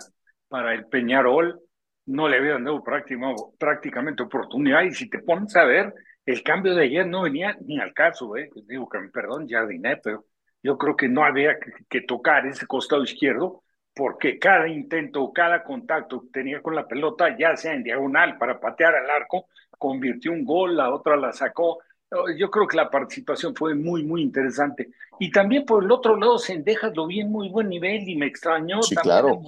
[0.50, 1.62] para el Peñarol,
[2.08, 5.94] no le habían dado prácticamente oportunidad, y si te pones a ver,
[6.26, 8.50] el cambio de ayer no venía ni al caso, eh.
[8.66, 10.26] digo que perdón, Jardiné, pero
[10.64, 15.64] yo creo que no había que, que tocar ese costado izquierdo, porque cada intento, cada
[15.64, 19.48] contacto que tenía con la pelota, ya sea en diagonal para patear al arco,
[19.82, 21.80] convirtió un gol, la otra la sacó.
[22.38, 24.92] Yo creo que la participación fue muy, muy interesante.
[25.20, 28.28] Y también por el otro lado, Sendejas lo vi en muy buen nivel y me
[28.28, 28.84] extrañó.
[28.84, 29.42] Sí, claro.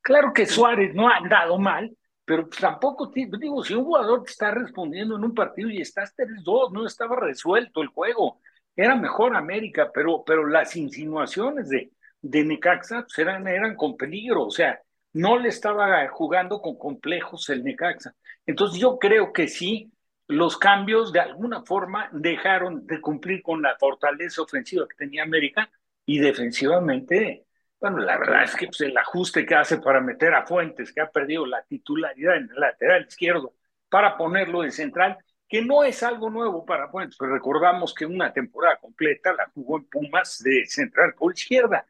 [0.00, 1.94] Claro que Suárez no ha andado mal,
[2.24, 6.72] pero tampoco, digo, si un jugador te está respondiendo en un partido y estás 3-2,
[6.72, 8.40] no estaba resuelto el juego.
[8.74, 11.90] Era mejor América, pero, pero las insinuaciones de,
[12.22, 14.46] de Necaxa pues, eran, eran con peligro.
[14.46, 14.80] O sea,
[15.16, 18.14] no le estaba jugando con complejos el Necaxa.
[18.44, 19.90] Entonces yo creo que sí,
[20.28, 25.70] los cambios de alguna forma dejaron de cumplir con la fortaleza ofensiva que tenía América
[26.04, 27.46] y defensivamente,
[27.80, 31.00] bueno, la verdad es que pues, el ajuste que hace para meter a Fuentes, que
[31.00, 33.54] ha perdido la titularidad en el lateral izquierdo,
[33.88, 35.16] para ponerlo de central,
[35.48, 39.78] que no es algo nuevo para Fuentes, pero recordamos que una temporada completa la jugó
[39.78, 41.86] en Pumas de central por izquierda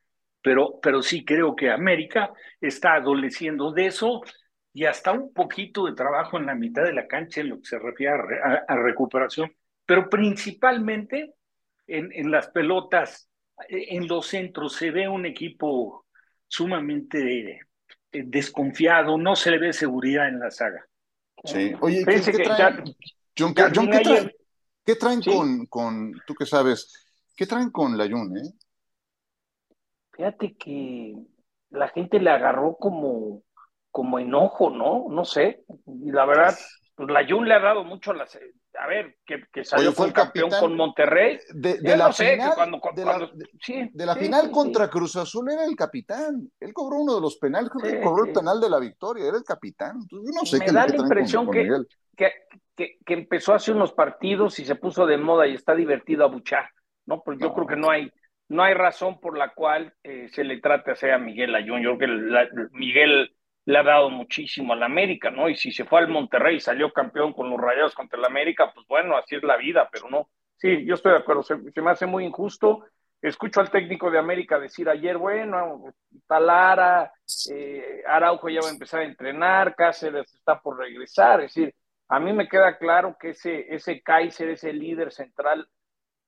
[0.47, 4.23] pero, pero sí creo que América está adoleciendo de eso
[4.73, 7.65] y hasta un poquito de trabajo en la mitad de la cancha en lo que
[7.65, 8.15] se refiere
[8.69, 9.53] a, recuperación,
[9.85, 11.35] pero principalmente
[11.89, 13.29] en, en, las pelotas,
[13.69, 16.07] en los centros, se ve un equipo
[16.47, 17.59] sumamente
[18.13, 20.87] eh, desconfiado, no se le ve seguridad en la saga.
[21.43, 22.85] Sí, oye, ¿qué, ¿qué, traen,
[23.37, 24.33] John, John, ¿qué traen,
[24.85, 28.53] ¿qué traen con, con, tú que sabes, qué traen con la Jun, eh?
[30.17, 31.15] Fíjate que
[31.71, 33.43] la gente le agarró como,
[33.91, 35.07] como enojo, ¿no?
[35.11, 35.65] No sé.
[35.87, 36.55] Y la verdad,
[36.95, 38.39] pues la Jun le ha dado mucho a las.
[38.79, 41.39] A ver, que, que salió fue el campeón con Monterrey.
[41.55, 42.53] De, la final,
[42.93, 46.51] de la, final contra Cruz Azul era el capitán.
[46.61, 49.97] Él cobró uno de los penales, cobró el penal de la victoria, era el capitán.
[50.03, 51.69] Entonces, yo no sé Me da la impresión que,
[52.17, 52.33] que,
[52.75, 56.29] que, que, empezó hace unos partidos y se puso de moda y está divertido a
[56.29, 56.69] buchar,
[57.07, 57.23] ¿no?
[57.23, 58.13] Pues yo creo que no hay
[58.49, 61.83] no hay razón por la cual eh, se le trate así a Miguel Ayun.
[61.83, 65.49] Yo creo que Miguel le ha dado muchísimo a la América, ¿no?
[65.49, 68.71] Y si se fue al Monterrey y salió campeón con los Rayados contra el América,
[68.73, 70.31] pues bueno, así es la vida, pero no.
[70.57, 72.85] Sí, yo estoy de acuerdo, se, me hace muy injusto.
[73.21, 75.85] Escucho al técnico de América decir ayer, bueno,
[76.29, 77.13] Talara,
[77.51, 81.41] eh, Araujo ya va a empezar a entrenar, Cáceres está por regresar.
[81.41, 81.75] Es decir,
[82.09, 85.69] a mí me queda claro que ese, ese Kaiser, ese líder central,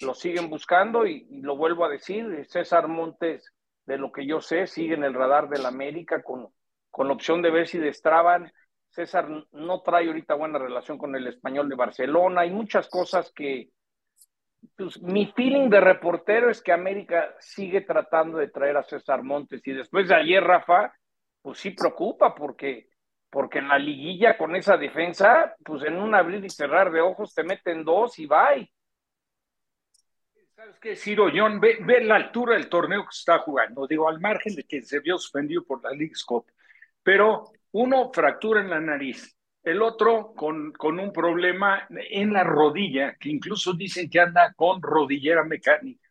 [0.01, 3.53] lo siguen buscando y, lo vuelvo a decir, César Montes,
[3.87, 6.49] de lo que yo sé, sigue en el radar del América con,
[6.91, 8.53] con opción de ver si destraban.
[8.91, 12.43] César no trae ahorita buena relación con el español de Barcelona.
[12.43, 13.71] Hay muchas cosas que,
[14.77, 19.67] pues, mi feeling de reportero es que América sigue tratando de traer a César Montes
[19.67, 20.93] y después de ayer, Rafa,
[21.43, 22.89] pues sí preocupa porque,
[23.31, 27.35] porque en la liguilla con esa defensa, pues en un abrir y cerrar de ojos
[27.35, 28.51] te meten dos y va.
[30.59, 31.61] ¿Sabes qué, Ciro John?
[31.61, 33.87] Ve, ve, la altura del torneo que está jugando.
[33.87, 36.47] Digo, al margen de que se vio suspendido por la League Cup.
[37.01, 43.15] Pero uno fractura en la nariz, el otro con, con un problema en la rodilla,
[43.21, 46.09] que incluso dicen que anda con rodillera mecánica.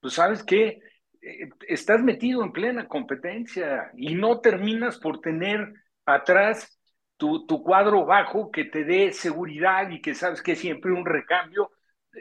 [0.00, 0.80] Pues, ¿sabes qué?
[1.22, 5.72] Eh, estás metido en plena competencia y no terminas por tener
[6.06, 6.76] atrás
[7.16, 11.70] tu, tu cuadro bajo que te dé seguridad y que sabes que siempre un recambio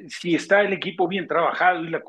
[0.07, 2.03] si está el equipo bien trabajado y la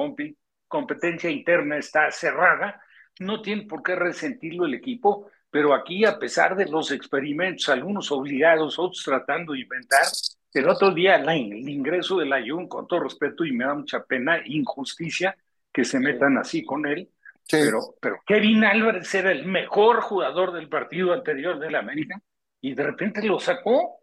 [0.69, 2.81] competencia interna está cerrada,
[3.19, 8.11] no tiene por qué resentirlo el equipo, pero aquí a pesar de los experimentos, algunos
[8.13, 10.07] obligados, otros tratando de inventar,
[10.53, 14.05] El otro día, el ingreso de la Jun, con todo respeto, y me da mucha
[14.05, 15.37] pena, injusticia
[15.73, 17.09] que se metan así con él.
[17.51, 22.21] Pero, pero Kevin Álvarez era el mejor jugador del partido anterior del América
[22.61, 24.00] y de repente lo sacó.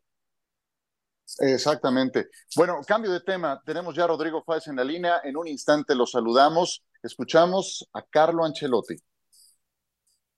[1.39, 2.29] Exactamente.
[2.55, 3.61] Bueno, cambio de tema.
[3.65, 5.21] Tenemos ya a Rodrigo Fáez en la línea.
[5.23, 6.83] En un instante lo saludamos.
[7.01, 8.95] Escuchamos a Carlo Ancelotti.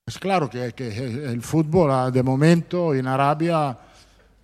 [0.05, 3.77] Es claro que, que el fútbol ah, de momento en Arabia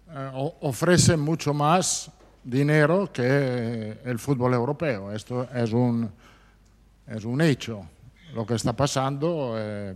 [0.07, 0.31] eh,
[0.61, 2.11] ofrece mucho más
[2.43, 5.11] dinero que el fútbol europeo.
[5.11, 6.09] Esto es un,
[7.07, 7.87] es un hecho.
[8.33, 9.95] Lo que está pasando, eh,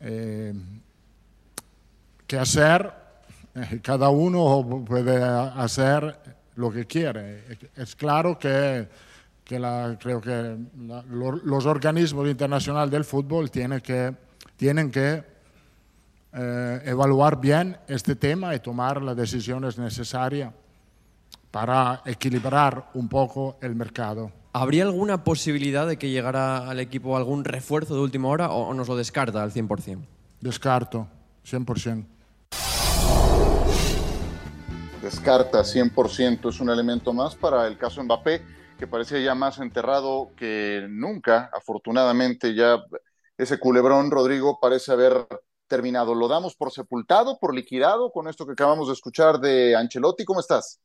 [0.00, 0.54] eh,
[2.26, 3.01] ¿qué hacer?
[3.82, 6.16] Cada uno puede hacer
[6.56, 7.44] lo que quiere.
[7.76, 8.88] Es claro que,
[9.44, 14.14] que la, creo que la, los organismos internacionales del fútbol tienen que,
[14.56, 15.22] tienen que
[16.32, 20.52] eh, evaluar bien este tema y tomar las decisiones necesarias
[21.50, 24.32] para equilibrar un poco el mercado.
[24.54, 28.88] ¿Habría alguna posibilidad de que llegara al equipo algún refuerzo de última hora o nos
[28.88, 29.98] lo descarta al 100%?
[30.40, 31.06] Descarto,
[31.46, 32.04] 100%
[35.02, 38.42] descarta 100%, es un elemento más para el caso Mbappé,
[38.78, 41.50] que parecía ya más enterrado que nunca.
[41.52, 42.82] Afortunadamente ya
[43.36, 45.26] ese culebrón, Rodrigo, parece haber
[45.66, 46.14] terminado.
[46.14, 50.24] ¿Lo damos por sepultado, por liquidado con esto que acabamos de escuchar de Ancelotti?
[50.24, 50.80] ¿Cómo estás?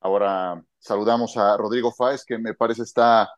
[0.00, 3.30] Ahora saludamos a Rodrigo Fáez, que me parece está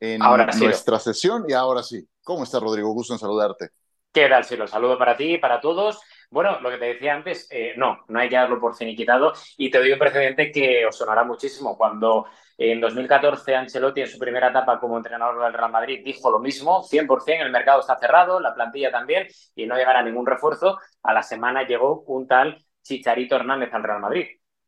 [0.00, 0.20] en
[0.58, 1.44] nuestra sesión.
[1.48, 2.08] Y ahora sí.
[2.22, 2.92] ¿Cómo está, Rodrigo?
[2.92, 3.70] Gusto en saludarte.
[4.14, 4.46] ¿Qué tal?
[4.56, 6.00] Lo saludo para ti y para todos.
[6.30, 9.72] Bueno, lo que te decía antes, eh, no, no hay que darlo por finiquitado y
[9.72, 11.76] te doy un precedente que os sonará muchísimo.
[11.76, 16.38] Cuando en 2014 Ancelotti en su primera etapa como entrenador del Real Madrid dijo lo
[16.38, 21.12] mismo, 100%, el mercado está cerrado, la plantilla también y no llegará ningún refuerzo, a
[21.12, 24.26] la semana llegó un tal Chicharito Hernández al Real Madrid.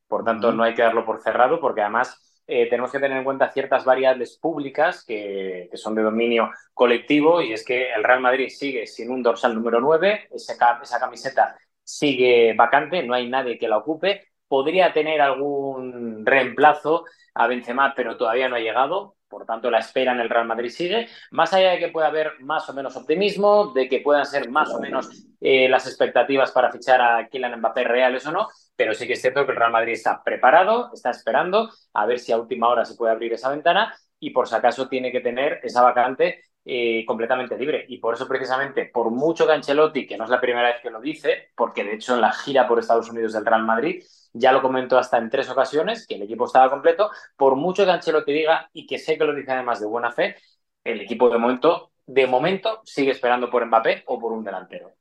[0.08, 3.24] Por tanto, no hay que darlo por cerrado porque además eh, tenemos que tener en
[3.24, 8.48] cuenta ciertas variables públicas que, son de dominio colectivo y es que el Real Madrid
[8.48, 13.68] sigue sin un dorsal número 9, esa, esa camiseta sigue vacante, no hay nadie que
[13.68, 19.15] la ocupe, podría tener algún reemplazo a Benzema, pero todavía no ha llegado.
[19.28, 21.08] Por tanto, la espera en el Real Madrid sigue.
[21.32, 24.70] Más allá de que pueda haber más o menos optimismo, de que puedan ser más
[24.70, 29.06] o menos eh, las expectativas para fichar a Kylian Mbappé reales o no, pero sí
[29.06, 32.38] que es cierto que el Real Madrid está preparado, está esperando a ver si a
[32.38, 35.82] última hora se puede abrir esa ventana y por si acaso tiene que tener esa
[35.82, 37.84] vacante eh, completamente libre.
[37.88, 40.90] Y por eso precisamente, por mucho que Ancelotti, que no es la primera vez que
[40.90, 44.02] lo dice, porque de hecho en la gira por Estados Unidos del Real Madrid
[44.38, 47.90] ya lo comentó hasta en tres ocasiones, que el equipo estaba completo, por mucho que
[47.90, 50.36] Ancelotti diga, y que sé que lo dice además de buena fe,
[50.84, 54.92] el equipo de momento, de momento sigue esperando por Mbappé o por un delantero.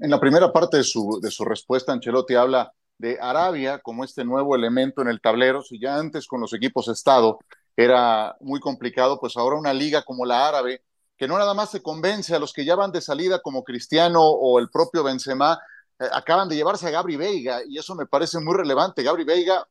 [0.00, 4.24] En la primera parte de su, de su respuesta, Ancelotti habla de Arabia como este
[4.24, 5.62] nuevo elemento en el tablero.
[5.62, 7.38] Si ya antes con los equipos Estado
[7.76, 10.82] era muy complicado, pues ahora una liga como la árabe,
[11.16, 14.22] que no nada más se convence a los que ya van de salida como Cristiano
[14.22, 15.58] o el propio Benzema,
[16.12, 19.02] acaban de llevarse a Gabri Veiga y eso me parece muy relevante.
[19.02, 19.66] Gabri Veiga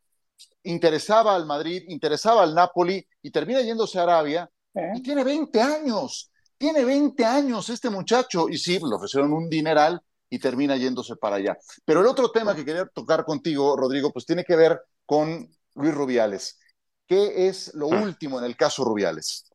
[0.64, 5.02] interesaba al Madrid, interesaba al Napoli y termina yéndose a Arabia y ¿Eh?
[5.04, 10.40] tiene 20 años, tiene 20 años este muchacho y sí, le ofrecieron un dineral y
[10.40, 11.58] termina yéndose para allá.
[11.84, 15.94] Pero el otro tema que quería tocar contigo, Rodrigo, pues tiene que ver con Luis
[15.94, 16.58] Rubiales.
[17.06, 18.02] ¿Qué es lo ah.
[18.02, 19.51] último en el caso Rubiales?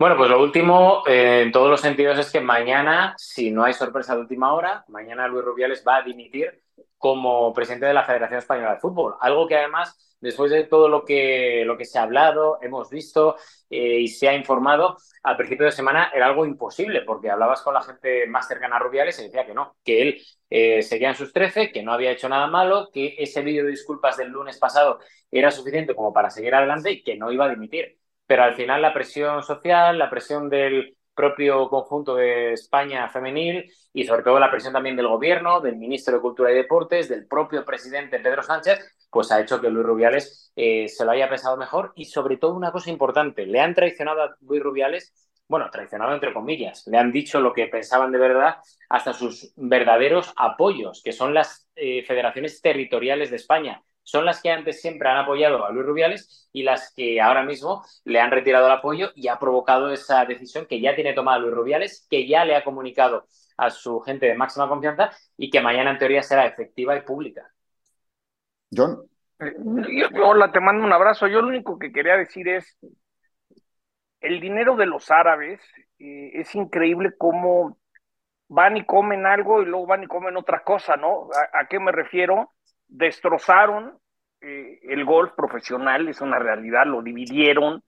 [0.00, 3.74] Bueno, pues lo último eh, en todos los sentidos es que mañana, si no hay
[3.74, 6.62] sorpresa de última hora, mañana Luis Rubiales va a dimitir
[6.96, 9.16] como presidente de la Federación Española de Fútbol.
[9.20, 13.36] Algo que además después de todo lo que, lo que se ha hablado, hemos visto
[13.68, 17.74] eh, y se ha informado, al principio de semana era algo imposible, porque hablabas con
[17.74, 21.14] la gente más cercana a Rubiales y decía que no, que él eh, seguía en
[21.14, 24.58] sus 13, que no había hecho nada malo, que ese vídeo de disculpas del lunes
[24.58, 24.98] pasado
[25.30, 27.99] era suficiente como para seguir adelante y que no iba a dimitir.
[28.30, 34.04] Pero al final la presión social, la presión del propio conjunto de España femenil y
[34.04, 37.64] sobre todo la presión también del gobierno, del ministro de Cultura y Deportes, del propio
[37.64, 38.78] presidente Pedro Sánchez,
[39.10, 42.54] pues ha hecho que Luis Rubiales eh, se lo haya pensado mejor y sobre todo
[42.54, 45.12] una cosa importante, le han traicionado a Luis Rubiales,
[45.48, 48.58] bueno, traicionado entre comillas, le han dicho lo que pensaban de verdad
[48.88, 53.82] hasta sus verdaderos apoyos, que son las eh, federaciones territoriales de España.
[54.02, 57.84] Son las que antes siempre han apoyado a Luis Rubiales y las que ahora mismo
[58.04, 61.54] le han retirado el apoyo y ha provocado esa decisión que ya tiene tomada Luis
[61.54, 63.26] Rubiales, que ya le ha comunicado
[63.56, 67.50] a su gente de máxima confianza y que mañana en teoría será efectiva y pública.
[68.74, 69.02] John.
[69.38, 69.54] Eh,
[70.22, 71.26] hola, te mando un abrazo.
[71.26, 72.76] Yo lo único que quería decir es,
[74.20, 75.60] el dinero de los árabes,
[75.98, 77.78] eh, es increíble cómo
[78.48, 81.28] van y comen algo y luego van y comen otra cosa, ¿no?
[81.52, 82.52] ¿A, a qué me refiero?
[82.90, 83.98] Destrozaron
[84.40, 87.82] eh, el golf profesional, es una realidad, lo dividieron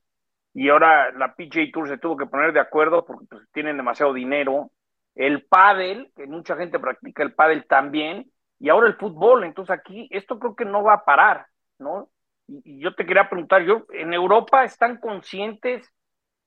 [0.55, 4.13] y ahora la PGA Tour se tuvo que poner de acuerdo porque pues, tienen demasiado
[4.13, 4.71] dinero.
[5.15, 9.45] El pádel, que mucha gente practica el pádel también, y ahora el fútbol.
[9.45, 11.47] Entonces aquí esto creo que no va a parar,
[11.79, 12.11] ¿no?
[12.47, 15.91] Y, y yo te quería preguntar, yo en Europa están conscientes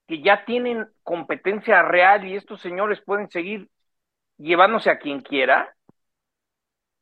[0.06, 3.68] que ya tienen competencia real y estos señores pueden seguir
[4.38, 5.75] llevándose a quien quiera.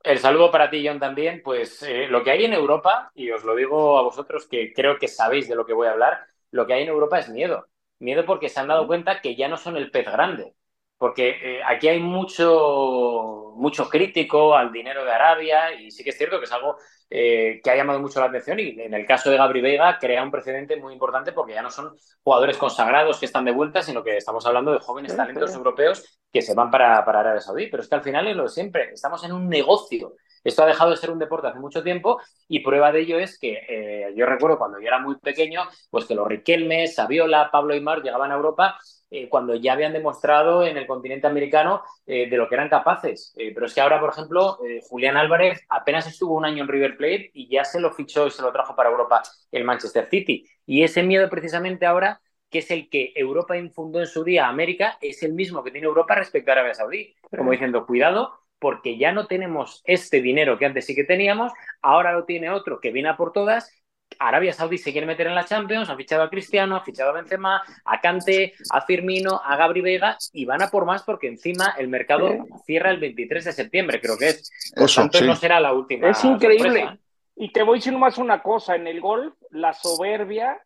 [0.04, 1.42] El saludo para ti, John, también.
[1.42, 4.98] Pues eh, lo que hay en Europa, y os lo digo a vosotros que creo
[4.98, 7.66] que sabéis de lo que voy a hablar, lo que hay en Europa es miedo.
[7.98, 10.54] Miedo porque se han dado cuenta que ya no son el pez grande.
[10.96, 16.18] Porque eh, aquí hay mucho, mucho crítico al dinero de Arabia y sí que es
[16.18, 16.76] cierto que es algo
[17.10, 20.22] eh, que ha llamado mucho la atención y en el caso de Gabri Veiga crea
[20.22, 24.02] un precedente muy importante porque ya no son jugadores consagrados que están de vuelta, sino
[24.02, 25.56] que estamos hablando de jóvenes talentos sí.
[25.56, 27.68] europeos que se van para, para Arabia Saudí.
[27.68, 30.14] Pero es que al final es lo de siempre, estamos en un negocio.
[30.42, 33.38] Esto ha dejado de ser un deporte hace mucho tiempo y prueba de ello es
[33.38, 37.72] que eh, yo recuerdo cuando yo era muy pequeño, pues que los Riquelme, Saviola, Pablo
[37.74, 38.78] Aymar llegaban a Europa
[39.16, 43.32] eh, cuando ya habían demostrado en el continente americano eh, de lo que eran capaces.
[43.36, 44.58] Eh, pero es que ahora, por ejemplo,
[44.88, 48.32] Julián Álvarez apenas estuvo un año en River Plate y ya se lo fichó y
[48.32, 50.44] se lo trajo para Europa el Manchester City.
[50.66, 54.48] Y ese miedo precisamente ahora que es el que Europa infundó en su día a
[54.48, 57.14] América, es el mismo que tiene Europa respecto a Arabia Saudí.
[57.36, 61.52] Como diciendo, cuidado, porque ya no tenemos este dinero que antes sí que teníamos,
[61.82, 63.70] ahora lo tiene otro que viene a por todas.
[64.18, 67.14] Arabia Saudí se quiere meter en la Champions, ha fichado a Cristiano, ha fichado a
[67.14, 71.74] Benzema, a Kante, a Firmino, a Gabri Veiga y van a por más porque encima
[71.78, 72.30] el mercado
[72.66, 74.50] cierra el 23 de septiembre, creo que es.
[74.74, 75.26] Por Eso, tanto, sí.
[75.26, 76.08] no será la última.
[76.10, 76.80] Es increíble.
[76.80, 76.98] sorpresa, ¿eh?
[77.36, 80.60] Y te voy a decir nomás una cosa, en el golf, la soberbia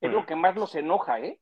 [0.00, 0.14] es Mm.
[0.14, 1.38] lo que más los enoja, ¿eh?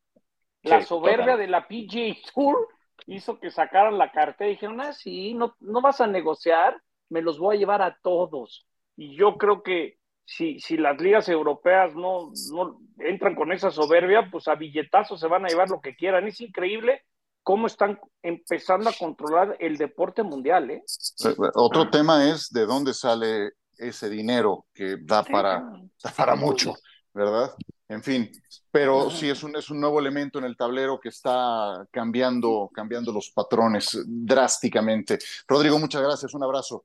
[0.63, 1.39] La Sí, soberbia total.
[1.39, 2.69] de la PGA Tour
[3.07, 6.77] hizo que sacaran la cartera y dijeron, ah, sí, no, no vas a negociar,
[7.09, 8.67] me los voy a llevar a todos.
[8.97, 9.97] Y yo creo que
[10.31, 15.27] si, si las ligas europeas no, no entran con esa soberbia, pues a billetazos se
[15.27, 16.29] van a llevar lo que quieran.
[16.29, 17.03] Es increíble
[17.43, 20.85] cómo están empezando a controlar el deporte mundial, ¿eh?
[21.25, 25.65] Eh, Otro tema es de dónde sale ese dinero que da para,
[26.05, 26.75] da para mucho,
[27.13, 27.53] ¿verdad?
[27.89, 28.31] En fin,
[28.71, 33.11] pero sí es un, es un nuevo elemento en el tablero que está cambiando, cambiando
[33.11, 35.19] los patrones drásticamente.
[35.49, 36.85] Rodrigo, muchas gracias, un abrazo.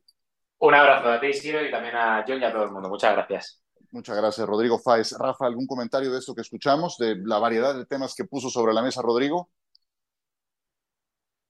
[0.66, 2.90] Un abrazo a ti, Ciro, y también a John y a todo el mundo.
[2.90, 3.62] Muchas gracias.
[3.92, 5.16] Muchas gracias, Rodrigo Fáez.
[5.18, 8.74] Rafa, ¿algún comentario de esto que escuchamos, de la variedad de temas que puso sobre
[8.74, 9.52] la mesa Rodrigo?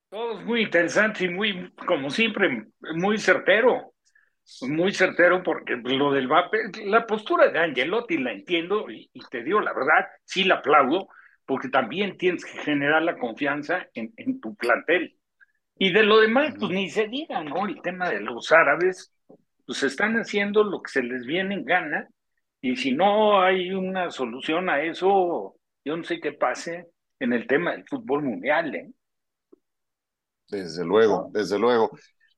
[0.09, 3.93] Todo es muy interesante y muy, como siempre, muy certero.
[4.61, 9.43] Muy certero porque lo del vape, la postura de Angelotti la entiendo y, y te
[9.43, 11.07] digo la verdad, sí la aplaudo,
[11.45, 15.17] porque también tienes que generar la confianza en, en tu plantel.
[15.77, 17.67] Y de lo demás, pues ni se diga, ¿no?
[17.67, 19.11] El tema de los árabes,
[19.65, 22.07] pues están haciendo lo que se les viene en gana,
[22.61, 26.87] y si no hay una solución a eso, yo no sé qué pase
[27.19, 28.91] en el tema del fútbol mundial, ¿eh?
[30.47, 31.91] Desde luego, desde luego.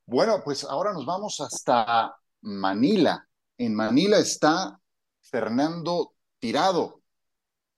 [0.06, 3.26] Bueno, pues ahora nos vamos hasta Manila.
[3.58, 4.80] En Manila está
[5.22, 7.02] Fernando Tirado.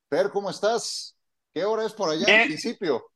[0.10, 1.18] Fer, ¿cómo estás?
[1.54, 3.12] ¿Qué hora es por allá en principio?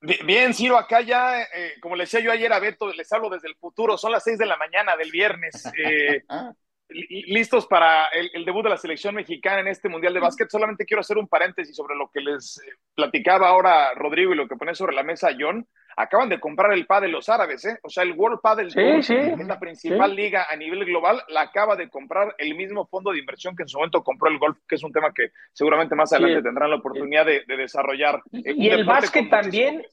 [0.00, 3.30] Bi- Bien, Ciro, acá ya, eh, como le decía yo ayer a Beto, les hablo
[3.30, 6.22] desde el futuro, son las seis de la mañana del viernes, eh,
[6.88, 10.48] listos para el, el debut de la selección mexicana en este Mundial de Básquet.
[10.48, 14.46] Solamente quiero hacer un paréntesis sobre lo que les eh, platicaba ahora Rodrigo y lo
[14.46, 15.66] que pone sobre la mesa John.
[15.98, 17.78] Acaban de comprar el de los árabes, ¿eh?
[17.82, 20.16] O sea, el World Padel Sí, Tour, sí, es la principal sí.
[20.16, 23.68] liga a nivel global, la acaba de comprar el mismo fondo de inversión que en
[23.70, 26.76] su momento compró el golf, que es un tema que seguramente más adelante tendrán la
[26.76, 28.22] oportunidad de, de desarrollar.
[28.30, 29.86] Y el básquet también,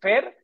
[0.00, 0.34] Fer,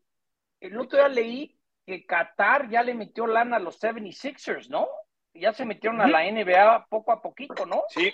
[0.61, 4.86] el otro día leí que Qatar ya le metió lana a los 76ers, ¿no?
[5.39, 7.82] Ya se metieron a la NBA poco a poquito, ¿no?
[7.89, 8.12] Sí,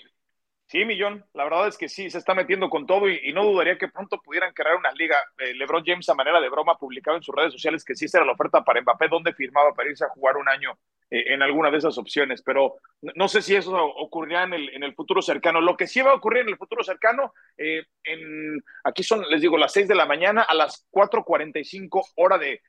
[0.66, 1.24] sí, Millón.
[1.34, 3.88] La verdad es que sí, se está metiendo con todo y, y no dudaría que
[3.88, 5.16] pronto pudieran crear una liga.
[5.38, 8.24] Eh, LeBron James, a manera de broma, publicaba en sus redes sociales que sí será
[8.24, 10.78] la oferta para Mbappé, donde firmaba para irse a jugar un año
[11.10, 12.42] eh, en alguna de esas opciones.
[12.42, 15.60] Pero no, no sé si eso ocurrirá en el, en el futuro cercano.
[15.60, 19.40] Lo que sí va a ocurrir en el futuro cercano, eh, en, aquí son, les
[19.40, 22.62] digo, las 6 de la mañana a las 4.45 hora de,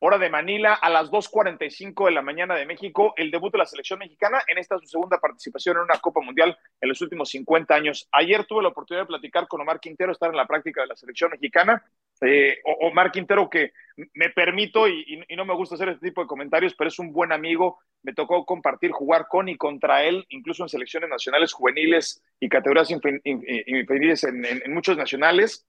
[0.00, 3.66] hora de Manila a las 2.45 de la mañana de México, el debut de la
[3.66, 7.74] selección mexicana en esta su segunda participación en una Copa Mundial en los últimos 50
[7.74, 8.08] años.
[8.12, 10.96] Ayer tuve la oportunidad de platicar con Omar Quintero, estar en la práctica de la
[10.96, 11.82] selección mexicana.
[12.20, 13.72] Eh, Omar Quintero, que
[14.14, 17.32] me permito y, no me gusta hacer este tipo de comentarios, pero es un buen
[17.32, 17.78] amigo.
[18.02, 22.90] Me tocó compartir, jugar con y contra él, incluso en selecciones nacionales juveniles y categorías
[22.90, 25.66] inferiores en, en muchos nacionales.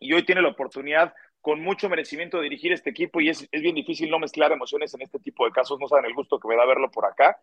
[0.00, 1.14] Y hoy tiene la oportunidad
[1.44, 5.02] con mucho merecimiento dirigir este equipo y es, es bien difícil no mezclar emociones en
[5.02, 5.78] este tipo de casos.
[5.78, 7.38] No saben el gusto que me da verlo por acá.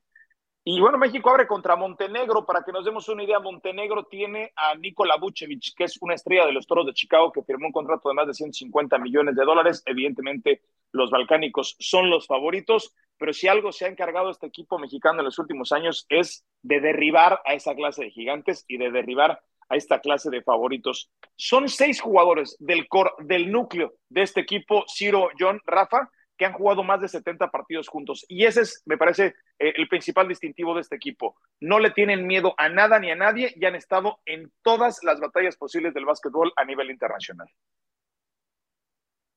[0.63, 2.43] Y bueno, México abre contra Montenegro.
[2.43, 6.47] Para que nos demos una idea, Montenegro tiene a Nikola Vucevic, que es una estrella
[6.47, 9.45] de los Toros de Chicago, que firmó un contrato de más de 150 millones de
[9.45, 9.83] dólares.
[9.85, 15.19] Evidentemente, los balcánicos son los favoritos, pero si algo se ha encargado este equipo mexicano
[15.19, 19.43] en los últimos años es de derribar a esa clase de gigantes y de derribar
[19.71, 21.09] a esta clase de favoritos.
[21.35, 26.53] Son seis jugadores del core, del núcleo de este equipo, Ciro, John, Rafa, que han
[26.53, 28.25] jugado más de 70 partidos juntos.
[28.27, 31.35] Y ese es, me parece, eh, el principal distintivo de este equipo.
[31.59, 35.19] No le tienen miedo a nada ni a nadie y han estado en todas las
[35.19, 37.47] batallas posibles del básquetbol a nivel internacional.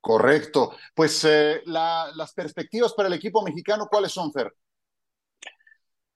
[0.01, 0.73] Correcto.
[0.95, 4.53] Pues eh, la, las perspectivas para el equipo mexicano, ¿cuáles son, Fer?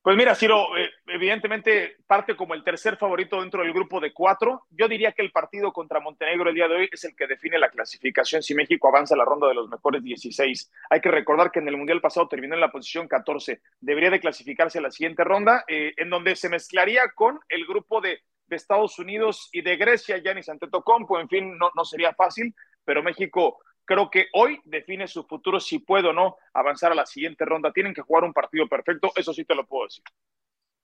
[0.01, 4.64] Pues mira, Ciro, eh, evidentemente parte como el tercer favorito dentro del grupo de cuatro.
[4.70, 7.59] Yo diría que el partido contra Montenegro el día de hoy es el que define
[7.59, 10.70] la clasificación si México avanza a la ronda de los mejores 16.
[10.90, 13.61] Hay que recordar que en el Mundial pasado terminó en la posición 14.
[13.80, 18.01] Debería de clasificarse a la siguiente ronda, eh, en donde se mezclaría con el grupo
[18.01, 18.20] de,
[18.51, 21.20] Estados Unidos y de Grecia, Yanis Antetokounmpo.
[21.20, 23.59] En fin, no, no sería fácil, pero México
[23.89, 27.72] creo que hoy define su futuro si puede o no avanzar a la siguiente ronda.
[27.72, 30.05] Tienen que jugar un partido perfecto, eso sí te lo puedo decir.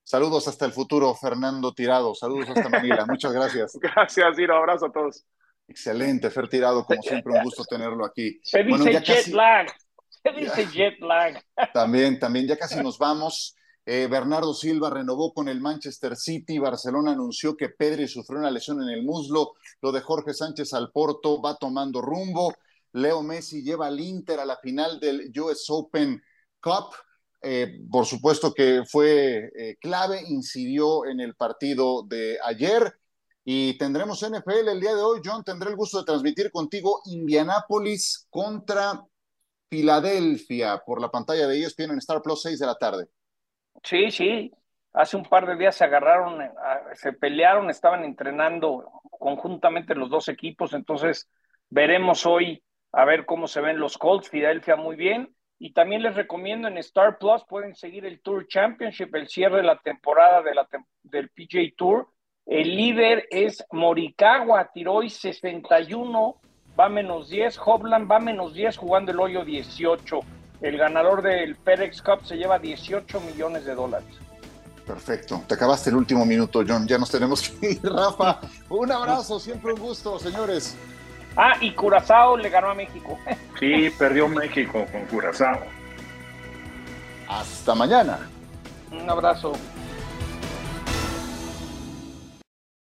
[0.02, 2.14] Saludos hasta el futuro, Fernando Tirado.
[2.14, 3.04] Saludos hasta Manila.
[3.08, 3.78] Muchas gracias.
[3.80, 4.56] Gracias, Ciro.
[4.56, 5.24] Abrazo a todos.
[5.68, 6.84] Excelente, Fer Tirado.
[6.84, 8.40] Como siempre, un gusto tenerlo aquí.
[8.42, 9.32] Se dice bueno, jet casi...
[9.32, 9.66] lag.
[10.08, 11.42] Se dice jet lag.
[11.74, 13.54] También, también, ya casi nos vamos.
[13.86, 16.58] Eh, Bernardo Silva renovó con el Manchester City.
[16.58, 19.52] Barcelona anunció que Pedri sufrió una lesión en el muslo.
[19.82, 22.54] Lo de Jorge Sánchez al Porto va tomando rumbo.
[22.94, 26.22] Leo Messi lleva al Inter a la final del US Open
[26.60, 26.94] Cup.
[27.42, 32.94] Eh, por supuesto que fue eh, clave, incidió en el partido de ayer.
[33.44, 35.20] Y tendremos NFL el día de hoy.
[35.22, 39.04] John, tendré el gusto de transmitir contigo Indianápolis contra
[39.68, 43.08] Filadelfia por la pantalla de ESPN en Star Plus 6 de la tarde.
[43.82, 44.52] Sí, sí.
[44.94, 46.38] Hace un par de días se agarraron,
[46.94, 50.72] se pelearon, estaban entrenando conjuntamente los dos equipos.
[50.72, 51.28] Entonces,
[51.68, 52.62] veremos hoy
[52.96, 55.34] a ver cómo se ven los Colts, Filadelfia muy bien.
[55.58, 59.62] Y también les recomiendo en Star Plus, pueden seguir el Tour Championship, el cierre de
[59.62, 60.68] la temporada de la,
[61.02, 62.08] del PJ Tour.
[62.44, 66.40] El líder es Morikawa, tiró hoy 61,
[66.78, 67.58] va menos 10.
[67.64, 70.20] Hobland va menos 10 jugando el hoyo 18.
[70.60, 74.08] El ganador del FedEx Cup se lleva 18 millones de dólares.
[74.86, 75.42] Perfecto.
[75.48, 76.86] Te acabaste el último minuto, John.
[76.86, 78.40] Ya nos tenemos que ir, Rafa.
[78.68, 80.76] Un abrazo, siempre un gusto, señores.
[81.36, 83.18] Ah, y Curazao le ganó a México.
[83.60, 85.60] Sí, perdió México con Curazao.
[87.28, 88.18] Hasta mañana.
[88.90, 89.52] Un abrazo.